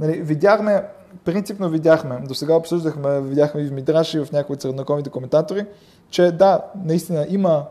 [0.01, 0.85] Нали, видяхме,
[1.25, 5.67] принципно видяхме, до сега обсъждахме, видяхме и в Мидраши, и в някои от коментатори,
[6.11, 7.65] че да, наистина има,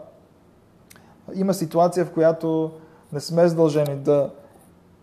[1.33, 2.71] има ситуация, в която
[3.13, 4.29] не сме задължени да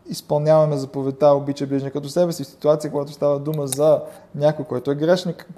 [0.09, 4.01] изпълняваме заповедта обича ближния като себе си, в ситуация, когато става дума за
[4.35, 5.49] някой, който е грешник.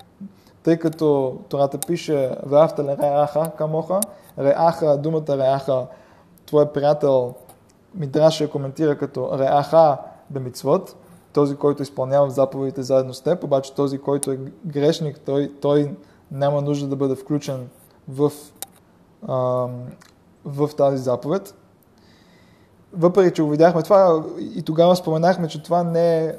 [0.63, 4.01] Тъй като Тората пише Веавта реаха камоха,
[4.39, 5.87] реаха, думата реаха,
[6.47, 7.35] твой приятел
[7.95, 9.99] Мидраша коментира като реаха
[10.31, 10.97] бемицвот,
[11.33, 15.95] този, който изпълнява заповедите заедно с теб, обаче този, който е грешник, той, той
[16.31, 17.69] няма нужда да бъде включен
[18.09, 18.33] в,
[20.45, 21.55] в тази заповед.
[22.93, 26.35] Въпреки, че го видяхме това и тогава споменахме, че това не е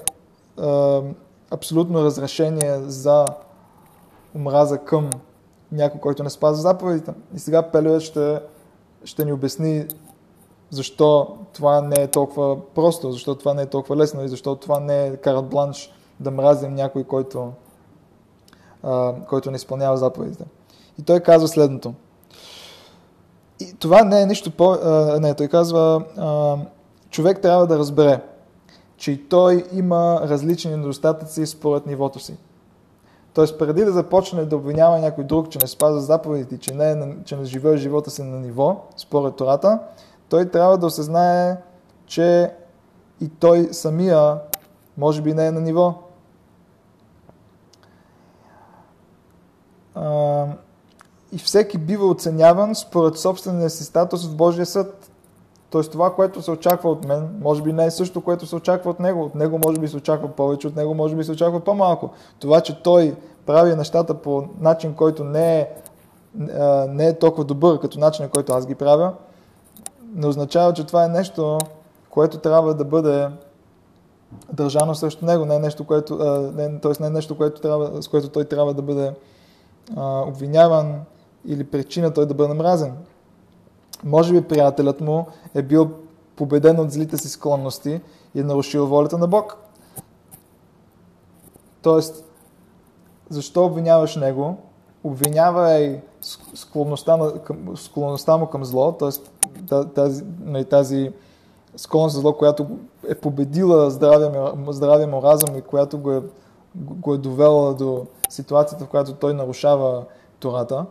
[1.52, 3.26] абсолютно разрешение за
[4.36, 5.10] омраза към
[5.72, 7.14] някой, който не спазва заповедите.
[7.36, 8.42] И сега Пелевец ще
[9.04, 9.88] ще ни обясни
[10.72, 14.80] защо това не е толкова просто, защо това не е толкова лесно и защо това
[14.80, 17.52] не е карат бланш да мразим някой, който,
[18.84, 20.46] а, който не изпълнява заповедите.
[21.00, 21.94] И той казва следното.
[23.60, 24.72] И това не е нищо по...
[24.72, 26.58] А, не, той казва, а,
[27.10, 28.22] човек трябва да разбере,
[28.98, 32.38] че и той има различни недостатъци според нивото си.
[33.34, 37.36] Тоест, преди да започне да обвинява някой друг, че не спазва заповедите, че не, че
[37.36, 39.80] не живее живота си на ниво, според Тората,
[40.32, 41.58] той трябва да осъзнае,
[42.06, 42.52] че
[43.22, 44.40] и той самия
[44.98, 45.94] може би не е на ниво.
[51.32, 55.12] И всеки бива оценяван според собствения си статус в Божия съд.
[55.70, 58.90] Тоест това, което се очаква от мен, може би не е също, което се очаква
[58.90, 59.24] от него.
[59.24, 62.10] От него може би се очаква повече, от него може би се очаква по-малко.
[62.40, 63.16] Това, че той
[63.46, 65.68] прави нещата по начин, който не е,
[66.88, 69.14] не е толкова добър, като начин, който аз ги правя,
[70.12, 71.58] не означава, че това е нещо,
[72.10, 73.30] което трябва да бъде
[74.54, 76.16] държано срещу него, не е нещо, което,
[76.56, 76.92] не, т.е.
[77.00, 79.14] не е нещо, което трябва, с което той трябва да бъде
[79.96, 81.02] а, обвиняван
[81.46, 82.94] или причина той да бъде намразен.
[84.04, 85.92] Може би приятелят му е бил
[86.36, 88.02] победен от злите си склонности
[88.36, 89.58] и е нарушил волята на Бог.
[91.82, 92.26] Тоест,
[93.30, 94.58] защо обвиняваш него?
[95.04, 96.02] Обвинявай
[96.56, 99.10] склонността, на, към, склонността му към зло, т.е.
[99.96, 101.12] тази, нали, тази
[101.76, 102.68] склонност за зло, която
[103.10, 106.22] е победила здравия, здравия му разум и която го е,
[106.76, 110.06] го е довела до ситуацията, в която той нарушава
[110.40, 110.86] Тората.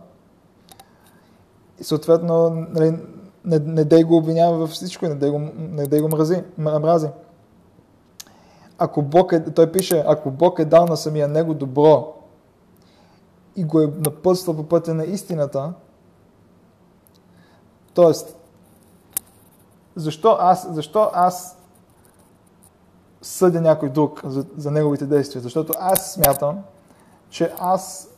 [1.80, 2.98] И съответно, нали,
[3.44, 7.08] не, не дей го обвинява във всичко не дей го, не дей го мрази, мрази.
[8.78, 12.19] Ако Бог е, той пише, ако Бог е дал на самия него добро
[13.60, 15.72] и го е напътствал по пътя на истината,
[17.94, 18.12] т.е.
[19.96, 21.58] защо аз, защо аз
[23.22, 25.42] съдя някой друг за, за неговите действия?
[25.42, 26.62] Защото аз смятам,
[27.30, 28.08] че аз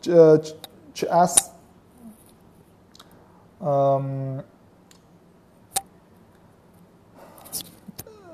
[0.00, 0.40] че,
[0.92, 1.52] че аз
[3.60, 4.40] ам,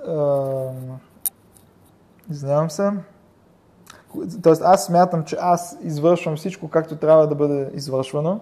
[0.09, 1.01] ам,
[2.30, 2.93] извинявам се.
[4.42, 8.40] Тоест аз смятам, че аз извършвам всичко както трябва да бъде извършвано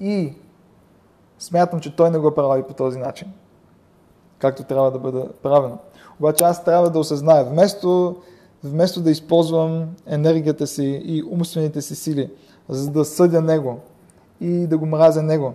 [0.00, 0.34] и
[1.38, 3.32] смятам, че той не го прави по този начин,
[4.38, 5.78] както трябва да бъде правено.
[6.20, 8.16] Обаче аз трябва да осъзная, вместо
[8.64, 12.30] вместо да използвам енергията си и умствените си сили,
[12.68, 13.78] за да съдя него
[14.40, 15.54] и да го мразя него.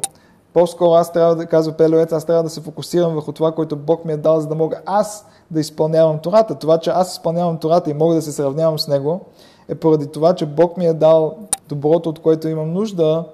[0.55, 4.05] По-скоро аз трябва да, казва Пелевец, аз трябва да се фокусирам върху това, което Бог
[4.05, 6.55] ми е дал, за да мога аз да изпълнявам Тората.
[6.55, 9.21] Това, че аз изпълнявам Тората и мога да се сравнявам с него,
[9.69, 11.37] е поради това, че Бог ми е дал
[11.69, 13.25] доброто, от което имам нужда,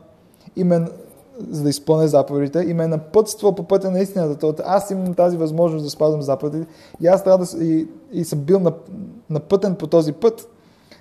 [0.56, 0.88] именно
[1.50, 4.38] за да изпълня заповедите и ме е напътствал по пътя на истината.
[4.38, 8.40] Тоест, аз имам тази възможност да спазвам заповедите и аз трябва да и, и съм
[8.40, 8.62] бил
[9.30, 10.50] напътен по този път.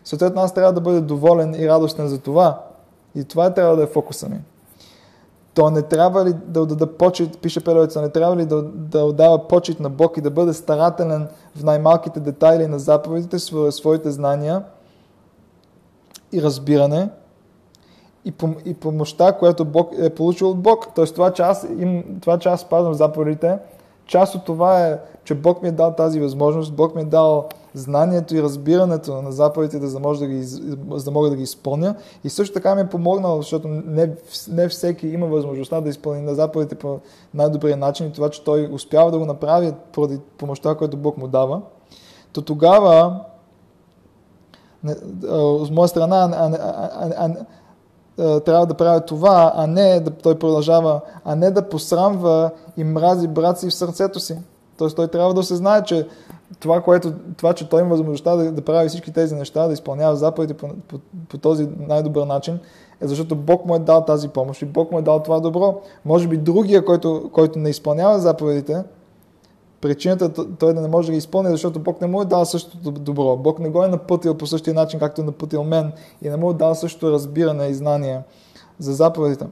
[0.05, 2.63] Съответно, аз трябва да бъда доволен и радостен за това.
[3.15, 4.41] И това трябва да е фокуса ми.
[5.55, 9.49] То не трябва ли да отдада почет, пише Пелевеца, не трябва ли да, да отдава
[9.49, 13.39] почет на Бог и да бъде старателен в най-малките детайли на заповедите,
[13.71, 14.65] своите знания
[16.33, 17.09] и разбиране,
[18.25, 20.89] и, пом- и помощта, която Бог е получил от Бог.
[20.95, 23.59] Тоест това, че аз, им, това, че аз спазвам заповедите,
[24.11, 27.49] част от това е, че Бог ми е дал тази възможност, Бог ми е дал
[27.75, 31.95] знанието и разбирането на заповедите, да, за, да, ги, за да мога да ги изпълня.
[32.25, 34.11] И също така ми е помогнал, защото не,
[34.49, 36.99] не всеки има възможността да изпълни на заповедите по
[37.35, 41.29] най-добрия начин и това, че той успява да го направи поради помощта, която Бог му
[41.29, 41.63] дава.
[42.33, 43.21] То тогава,
[45.29, 47.31] от моя страна, а, а, а,
[48.21, 53.29] трябва да прави това, а не да той продължава, а не да посрамва и мрази
[53.29, 54.39] брат си в сърцето си.
[54.79, 56.07] Тоест той трябва да се знае, че
[56.61, 60.17] това, което, това че той има възможността да, да прави всички тези неща, да изпълнява
[60.17, 60.99] заповедите по, по,
[61.29, 62.59] по този най-добър начин,
[63.01, 65.81] е защото Бог му е дал тази помощ и Бог му е дал това добро.
[66.05, 68.83] Може би другия, който, който не изпълнява заповедите,
[69.81, 72.91] Причината той да не може да ги изпълни, защото Бог не му е дал същото
[72.91, 73.37] добро.
[73.37, 76.51] Бог не го е напътил по същия начин, както е напътил мен и не му
[76.51, 78.23] е дал същото разбиране и знание
[78.79, 79.47] за заповедите.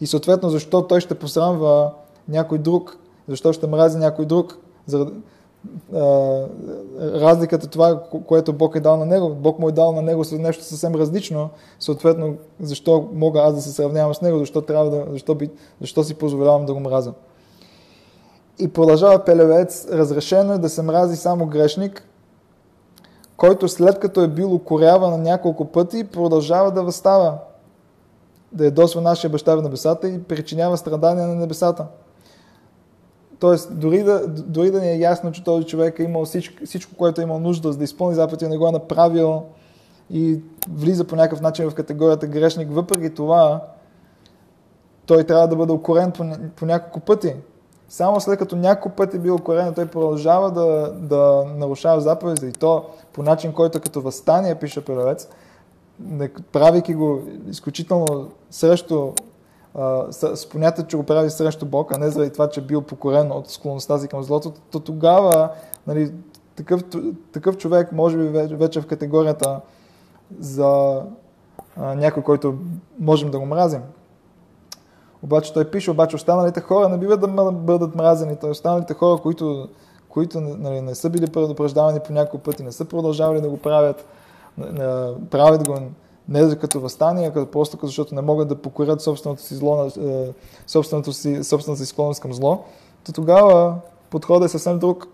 [0.00, 1.92] И съответно, защо той ще посрамва
[2.28, 2.98] някой друг,
[3.28, 5.12] защо ще мрази някой друг, за
[7.00, 9.34] разликата това, което Бог е дал на него.
[9.34, 11.50] Бог му е дал на него с нещо съвсем различно.
[11.80, 15.50] Съответно, защо мога аз да се сравнявам с него, защо, трябва да, защо, би,
[15.80, 17.12] защо си позволявам да го мразя.
[18.58, 22.04] И продължава Пелевец, разрешено е да се мрази само грешник,
[23.36, 27.38] който след като е бил укоряван няколко пъти, продължава да възстава.
[28.52, 31.86] да ядосва нашия баща в небесата и причинява страдания на небесата.
[33.38, 36.96] Тоест, дори да, дори да ни е ясно, че този човек е имал всичко, всичко
[36.96, 39.42] което е имал нужда, за да изпълни заповедите, не го е направил
[40.10, 40.40] и
[40.70, 43.64] влиза по някакъв начин в категорията грешник, въпреки това,
[45.06, 46.24] той трябва да бъде укорен по,
[46.56, 47.34] по няколко пъти.
[47.88, 52.52] Само след като няколко пъти е бил укорен, той продължава да, да нарушава заповедите и
[52.52, 55.28] то по начин, който като възстание, пише Пелевец,
[56.52, 59.12] правейки го изключително срещу
[60.10, 63.32] с, понятието, че го прави срещу Бог, а не заради това, че е бил покорен
[63.32, 65.50] от склонността си към злото, то тогава
[65.86, 66.12] нали,
[66.56, 66.82] такъв,
[67.32, 69.60] такъв човек може би вече в категорията
[70.40, 71.02] за
[71.76, 72.54] а, някой, който
[72.98, 73.80] можем да го мразим.
[75.22, 78.36] Обаче той пише, обаче останалите хора не биват да бъдат мразени.
[78.36, 79.68] Той останалите хора, които,
[80.08, 84.06] които нали, не са били предупреждавани по няколко пъти, не са продължавали да го правят,
[85.30, 85.80] правят го
[86.28, 90.32] не като възстание, а като просто защото не могат да покорят собственото си зло, е,
[90.66, 92.64] собственото си, собствената си склонност към зло,
[93.04, 93.76] то тогава
[94.10, 95.06] подходът е съвсем друг.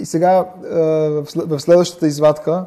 [0.00, 2.64] И сега е, в следващата извадка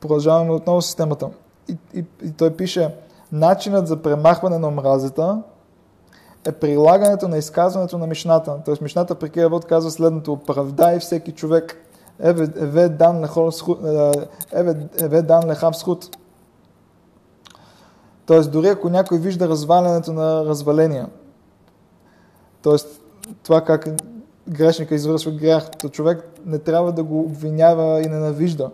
[0.00, 1.28] продължаваме отново системата.
[1.68, 2.94] И, и, и той пише,
[3.32, 5.42] начинът за премахване на омразата
[6.46, 8.56] е прилагането на изказването на Мишната.
[8.64, 11.76] Тоест Мишната при Киевод казва следното, оправдай всеки човек
[12.20, 13.20] еве дан
[15.46, 16.16] лехав схуд.
[18.26, 21.08] Тоест, дори ако някой вижда развалянето на разваления,
[22.62, 22.74] т.е.
[23.42, 23.88] това как
[24.48, 28.70] грешника извършва грях, то човек не трябва да го обвинява и ненавижда,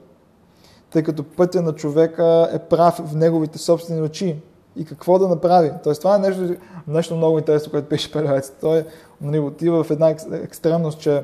[0.91, 4.37] тъй като пътя на човека е прав в неговите собствени очи
[4.77, 5.73] и какво да направи.
[5.85, 6.55] Тоест, това е нещо,
[6.89, 8.53] нещо много интересно, което пише Пелевец.
[8.61, 8.85] Той
[9.21, 11.23] нали, отива в една екстремност, че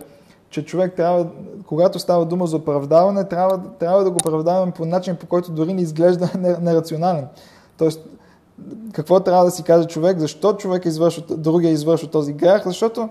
[0.53, 1.27] че човек трябва,
[1.67, 5.75] когато става дума за оправдаване, трябва, трябва да го оправдаваме по начин, по който дори
[5.75, 7.27] не изглежда нерационален.
[7.79, 8.01] Тоест,
[8.93, 13.09] какво трябва да си каже човек, защо човек извършва, другия извършва този грях, защото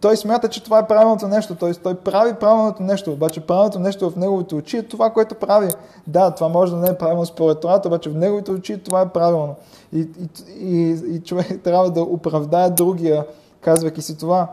[0.00, 1.74] той смята, че това е правилното нещо, т.е.
[1.74, 5.70] той прави правилното нещо, обаче правилното нещо в неговите очи е това, което прави.
[6.06, 9.08] Да, това може да не е правилно според това, обаче в неговите очи това е
[9.08, 9.54] правилно.
[9.92, 10.28] И, и,
[10.60, 13.26] и, и човек трябва да оправдае другия,
[13.60, 14.48] казвайки си това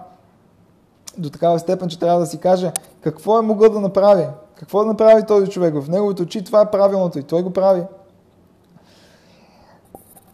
[1.18, 2.72] до такава степен, че трябва да си каже
[3.02, 4.28] какво е могъл да направи.
[4.56, 5.76] Какво да направи този човек?
[5.76, 7.84] В неговите очи това е правилното и той го прави.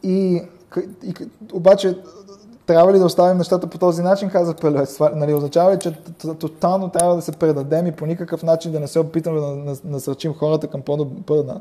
[0.04, 0.42] И,
[1.04, 1.14] и
[1.54, 1.98] обаче
[2.70, 4.54] трябва ли да оставим нещата по този начин, каза.
[4.54, 5.94] Това нали, означава ли, че
[6.40, 10.34] тотално трябва да се предадем и по никакъв начин да не се опитаме да насърчим
[10.34, 11.58] хората към по-добър,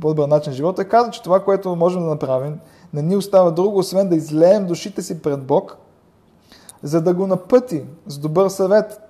[0.00, 0.88] по-добър начин на живота.
[0.88, 2.60] Каза, че това, което можем да направим,
[2.92, 5.76] не ни остава друго, освен да излеем душите си пред Бог
[6.82, 9.00] за да го напъти с добър съвет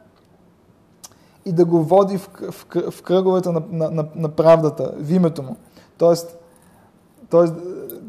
[1.45, 5.43] и да го води в, в, в кръговете на, на, на, на правдата, в името
[5.43, 5.57] му.
[5.99, 6.39] Тоест,
[7.31, 7.55] тоест,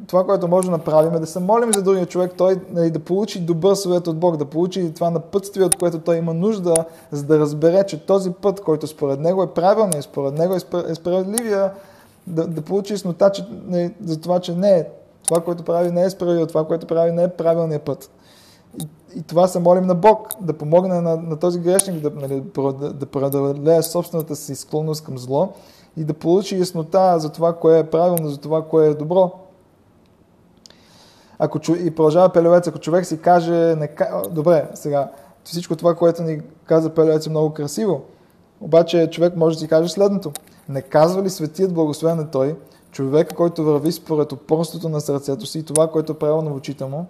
[0.08, 3.00] това, което може да направим е да се молим за другия човек, той нали, да
[3.00, 7.24] получи добър съвет от Бог, да получи това напътствие, от което той има нужда, за
[7.24, 11.72] да разбере, че този път, който според него е правилният, според него е, е справедливия,
[12.28, 14.88] да, да получи яснота че, нали, за това, че не е.
[15.24, 18.10] Това, което прави, не е справедливо, това, което прави, не е правилният път.
[19.16, 22.94] И това се молим на Бог, да помогне на, на този грешник да, нали, да,
[22.94, 25.54] да преодолее собствената си склонност към зло
[25.98, 29.32] и да получи яснота за това, кое е правилно, за това, кое е добро.
[31.40, 33.90] Ако, и продължава Пелевец, ако човек си каже, не,
[34.30, 35.12] добре, сега,
[35.44, 38.02] всичко това, което ни каза Пелевец е много красиво,
[38.62, 40.32] обаче човек може да си каже следното.
[40.70, 42.56] Не казва ли светият благословен е той,
[42.92, 46.86] човека, който върви според упорството на сърцето си и това, което е правилно в очите
[46.86, 47.06] му,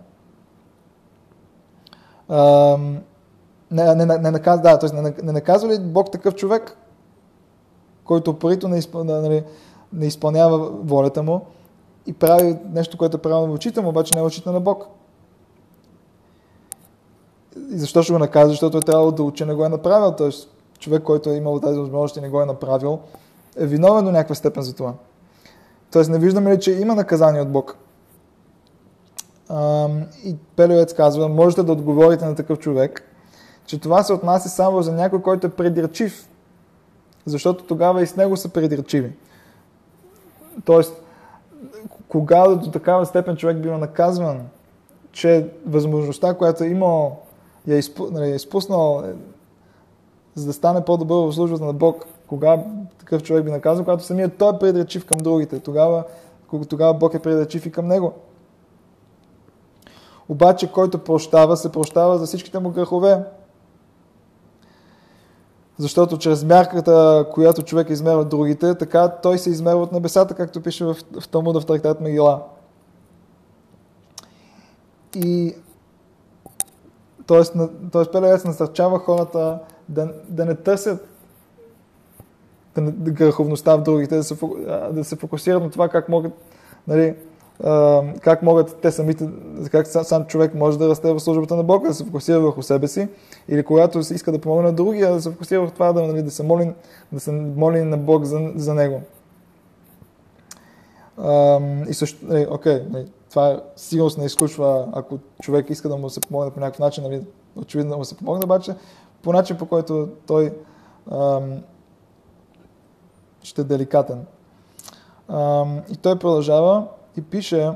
[3.72, 5.02] не, не, не, не, наказва, да, т.е.
[5.02, 6.78] Не, не наказва ли Бог такъв човек,
[8.04, 9.44] който упорито не, изпъл, нали,
[9.94, 11.46] не изпълнява волята му
[12.08, 14.88] и прави нещо, което е правилно в очите му, обаче не е очите на Бог.
[17.56, 18.50] И защо ще го наказва?
[18.50, 20.12] Защото е трябвало да учи, не го е направил.
[20.12, 20.30] Т.е.
[20.80, 23.00] човек, който е имал тази възможност и не го е направил,
[23.58, 24.94] е виновен до някаква степен за това.
[25.92, 27.78] Тоест не виждаме ли, че има наказание от Бог
[30.24, 33.04] и Пелевец казва, можете да отговорите на такъв човек,
[33.66, 36.30] че това се отнася само за някой, който е предирчив,
[37.26, 39.16] защото тогава и с него са предирчиви.
[40.66, 41.02] Тоест,
[42.08, 44.42] кога до такава степен човек бива наказван,
[45.12, 47.18] че възможността, която е имал,
[47.68, 49.14] я е, нали, е изпуснал, е,
[50.36, 52.64] за да стане по-добър в службата на Бог, кога
[53.00, 56.04] такъв човек би наказан, когато самият той е предречив към другите, тогава,
[56.70, 58.14] тогава Бог е предречив и към него.
[60.30, 63.24] Обаче, който прощава, се прощава за всичките му грехове.
[65.78, 70.86] Защото чрез мярката, която човек измерва другите, така той се измерва от небесата, както пише
[70.86, 72.44] в, в Талмуда в трактат Мегила.
[75.16, 75.56] И
[77.28, 78.12] т.е.
[78.12, 79.60] Пелевец насърчава хората
[79.90, 81.08] да, да не търсят
[82.82, 84.36] греховността в другите, да се,
[84.92, 86.34] да се фокусират на това как могат,
[86.88, 87.16] нали,
[88.22, 89.30] как могат те самите,
[89.72, 92.88] как сам човек може да расте в службата на Бога, да се фокусира върху себе
[92.88, 93.08] си,
[93.48, 96.32] или когато иска да помогне на другия, да се фокусира в това, да, нали, да
[96.32, 96.74] се моли,
[97.12, 99.02] да се моли на Бог за, за него.
[101.90, 106.20] И също, нали, окей, нали, това сигурност не изключва, ако човек иска да му се
[106.20, 107.22] помогне по някакъв начин, нали,
[107.56, 108.76] очевидно да му се помогне, обаче
[109.24, 110.54] по начин по който той
[111.12, 111.62] ам,
[113.44, 114.26] ще е деликатен.
[115.30, 116.88] Ам, и той продължава
[117.18, 117.72] и пише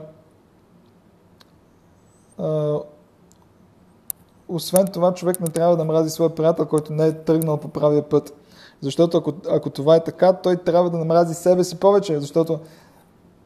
[4.48, 8.10] освен това, човек не трябва да мрази своя приятел, който не е тръгнал по правия
[8.10, 8.34] път.
[8.82, 12.60] Защото ако, ако това е така, той трябва да намрази себе си повече, защото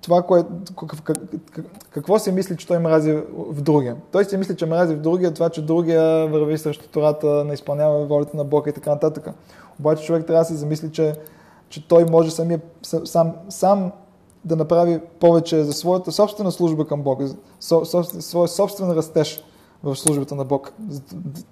[0.02, 0.44] това, кое,
[1.90, 3.98] какво си мисли, че той мрази в другия.
[4.12, 8.06] Той си мисли, че мрази в другия, това, че другия върви срещу Тората, не изпълнява
[8.06, 9.30] волята на Бога и така нататък.
[9.80, 11.16] Обаче човек трябва да се замисли, че,
[11.70, 12.62] че той може самия,
[13.04, 13.92] сам, сам
[14.46, 17.26] да направи повече за своята собствена служба към Бога,
[17.60, 19.44] своя собствен растеж
[19.84, 20.74] в службата на Бог.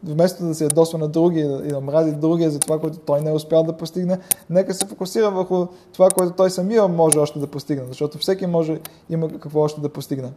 [0.04, 3.30] Вместо да се ядосва на другия и да мрази другия за това, което той не
[3.30, 4.20] е успял да постигне,
[4.50, 8.80] нека се фокусира върху това, което той самия може още да постигне, защото всеки може,
[9.10, 10.32] има какво още да постигне.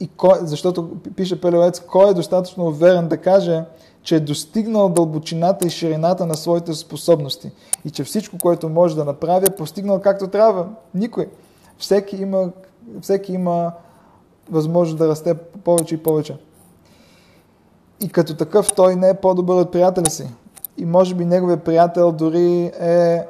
[0.00, 3.64] И кой, защото пише Пелевец, кой е достатъчно уверен да каже,
[4.02, 7.50] че е достигнал дълбочината и ширината на своите способности
[7.84, 10.68] и че всичко, което може да направи, е постигнал както трябва.
[10.94, 11.28] Никой.
[11.78, 12.50] Всеки има,
[13.00, 13.72] всеки има
[14.50, 16.36] възможност да расте повече и повече.
[18.00, 20.26] И като такъв той не е по-добър от приятеля си.
[20.78, 23.26] И може би неговият приятел дори е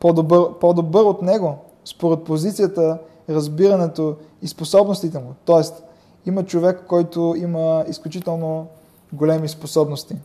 [0.00, 2.98] по-добър, по-добър от него, според позицията,
[3.28, 5.34] разбирането и способностите му.
[5.44, 5.82] Тоест,
[6.26, 8.66] има човек, който има изключително
[9.12, 10.16] големи способности,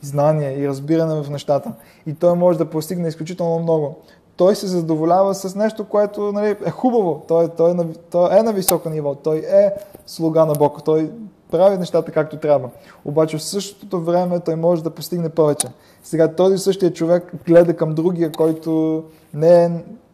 [0.00, 1.72] знания и разбиране в нещата.
[2.06, 3.96] И той може да постигне изключително много
[4.36, 7.24] той се задоволява с нещо, което нали, е хубаво.
[7.28, 9.14] Той, той, е на, той е на високо ниво.
[9.14, 9.72] Той е
[10.06, 10.84] слуга на Бог.
[10.84, 11.10] Той
[11.50, 12.70] прави нещата както трябва.
[13.04, 15.68] Обаче в същото време той може да постигне повече.
[16.04, 19.70] Сега този същия човек гледа към другия, който не е,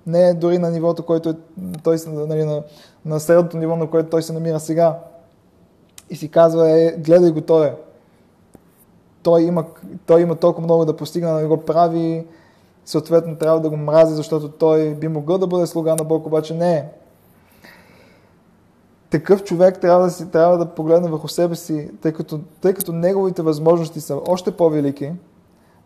[0.07, 1.35] не е дори на нивото, който е
[1.83, 2.63] той, нали, на,
[3.05, 4.99] на средното ниво, на което той се намира сега.
[6.11, 7.73] И си казва, е, гледай го той.
[9.23, 9.65] Той има,
[10.07, 12.27] той има толкова много да постигне, да го прави
[12.85, 16.55] съответно трябва да го мрази, защото той би могъл да бъде слуга на Бог, обаче
[16.55, 16.85] не е.
[19.11, 22.93] Такъв човек трябва да, си, трябва да погледне върху себе си, тъй като, тъй като
[22.93, 25.13] неговите възможности са още по-велики,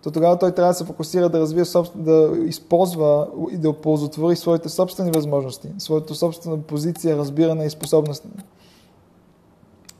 [0.02, 1.64] то тогава той трябва да се фокусира да развие,
[1.94, 8.24] да използва и да оползотвори своите собствени възможности, своята собствена позиция, разбиране и способност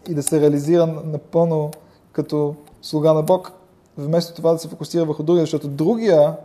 [0.08, 1.70] и да се реализира напълно
[2.12, 3.52] като слуга на Бог,
[3.98, 6.36] вместо това да се фокусира върху другия, защото другия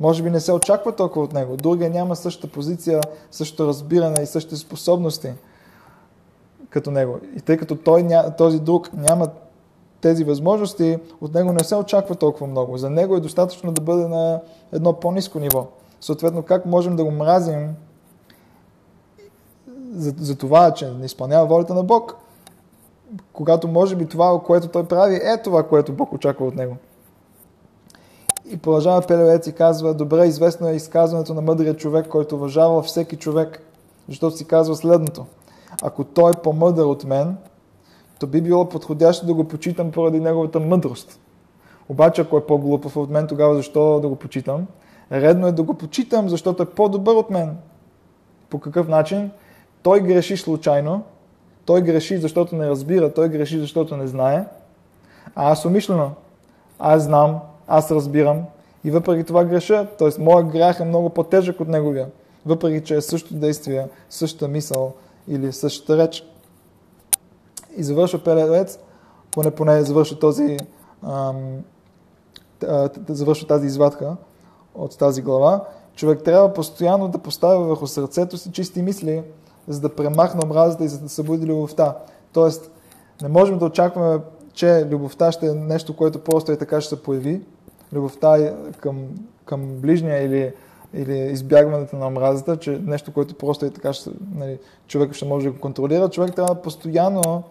[0.00, 1.56] може би не се очаква толкова от него.
[1.56, 5.32] Другия няма същата позиция, същото разбиране и същите способности
[6.70, 7.18] като него.
[7.36, 9.28] И тъй като той, този друг няма
[10.00, 12.78] тези възможности, от него не се очаква толкова много.
[12.78, 14.40] За него е достатъчно да бъде на
[14.72, 15.66] едно по-низко ниво.
[16.00, 17.74] Съответно, как можем да го мразим
[19.94, 22.16] за, за това, че не изпълнява волята на Бог,
[23.32, 26.76] когато може би това, което той прави, е това, което Бог очаква от него.
[28.50, 33.16] И продължава Пелевец и казва, добре известно е изказването на мъдрия човек, който уважава всеки
[33.16, 33.62] човек,
[34.08, 35.26] защото си казва следното.
[35.82, 37.36] Ако той е по-мъдър от мен,
[38.20, 41.20] то би било подходящо да го почитам поради неговата мъдрост.
[41.88, 44.66] Обаче, ако е по-глупав от мен, тогава защо да го почитам?
[45.12, 47.56] Редно е да го почитам, защото е по-добър от мен.
[48.50, 49.30] По какъв начин?
[49.82, 51.02] Той греши случайно,
[51.68, 54.44] той греши, защото не разбира, той греши, защото не знае,
[55.34, 56.10] а аз умишлено.
[56.78, 58.44] Аз знам, аз разбирам
[58.84, 60.22] и въпреки това греша, т.е.
[60.22, 62.08] моят грях е много по-тежък от неговия,
[62.46, 64.92] въпреки че е същото действие, същата мисъл
[65.28, 66.24] или същата реч.
[67.76, 68.78] И завършва Пелевец,
[69.30, 70.56] поне поне завършва този
[73.08, 74.16] завършва тази извадка
[74.74, 75.64] от тази глава,
[75.94, 79.22] човек трябва постоянно да поставя върху сърцето си чисти мисли,
[79.68, 81.96] за да премахне омразата и за да събуди любовта.
[82.32, 82.70] Тоест,
[83.22, 84.20] не можем да очакваме,
[84.52, 87.40] че любовта ще е нещо, което просто е така ще се появи,
[87.92, 89.06] любовта към,
[89.44, 90.52] към ближния или,
[90.94, 95.46] или избягването на омразата, че нещо, което просто е така, ще, нали, човек ще може
[95.46, 97.42] да го контролира, човек трябва постоянно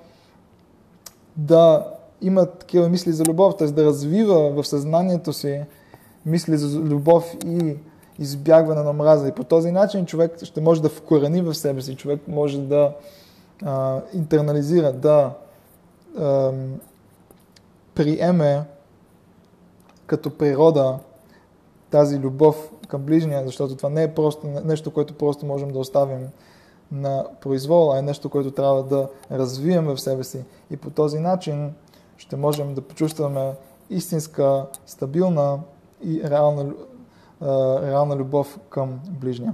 [1.36, 1.88] да
[2.22, 3.68] има такива мисли за любов, т.е.
[3.68, 5.62] да развива в съзнанието си
[6.26, 7.76] мисли за любов и
[8.20, 9.28] избягване на омраза.
[9.28, 12.92] И по този начин човек ще може да вкорени в себе си, човек може да
[13.66, 15.32] а, интернализира, да
[16.20, 16.52] а,
[17.96, 18.64] приеме
[20.06, 21.00] като природа
[21.90, 26.28] тази любов към ближния, защото това не е просто нещо, което просто можем да оставим
[26.92, 30.46] на произвол, а е нещо, което трябва да развием в себе си.
[30.72, 31.74] И по този начин
[32.18, 33.54] ще можем да почувстваме
[33.90, 35.60] истинска, стабилна
[36.04, 36.74] и реална,
[37.42, 39.54] реална любов към ближния.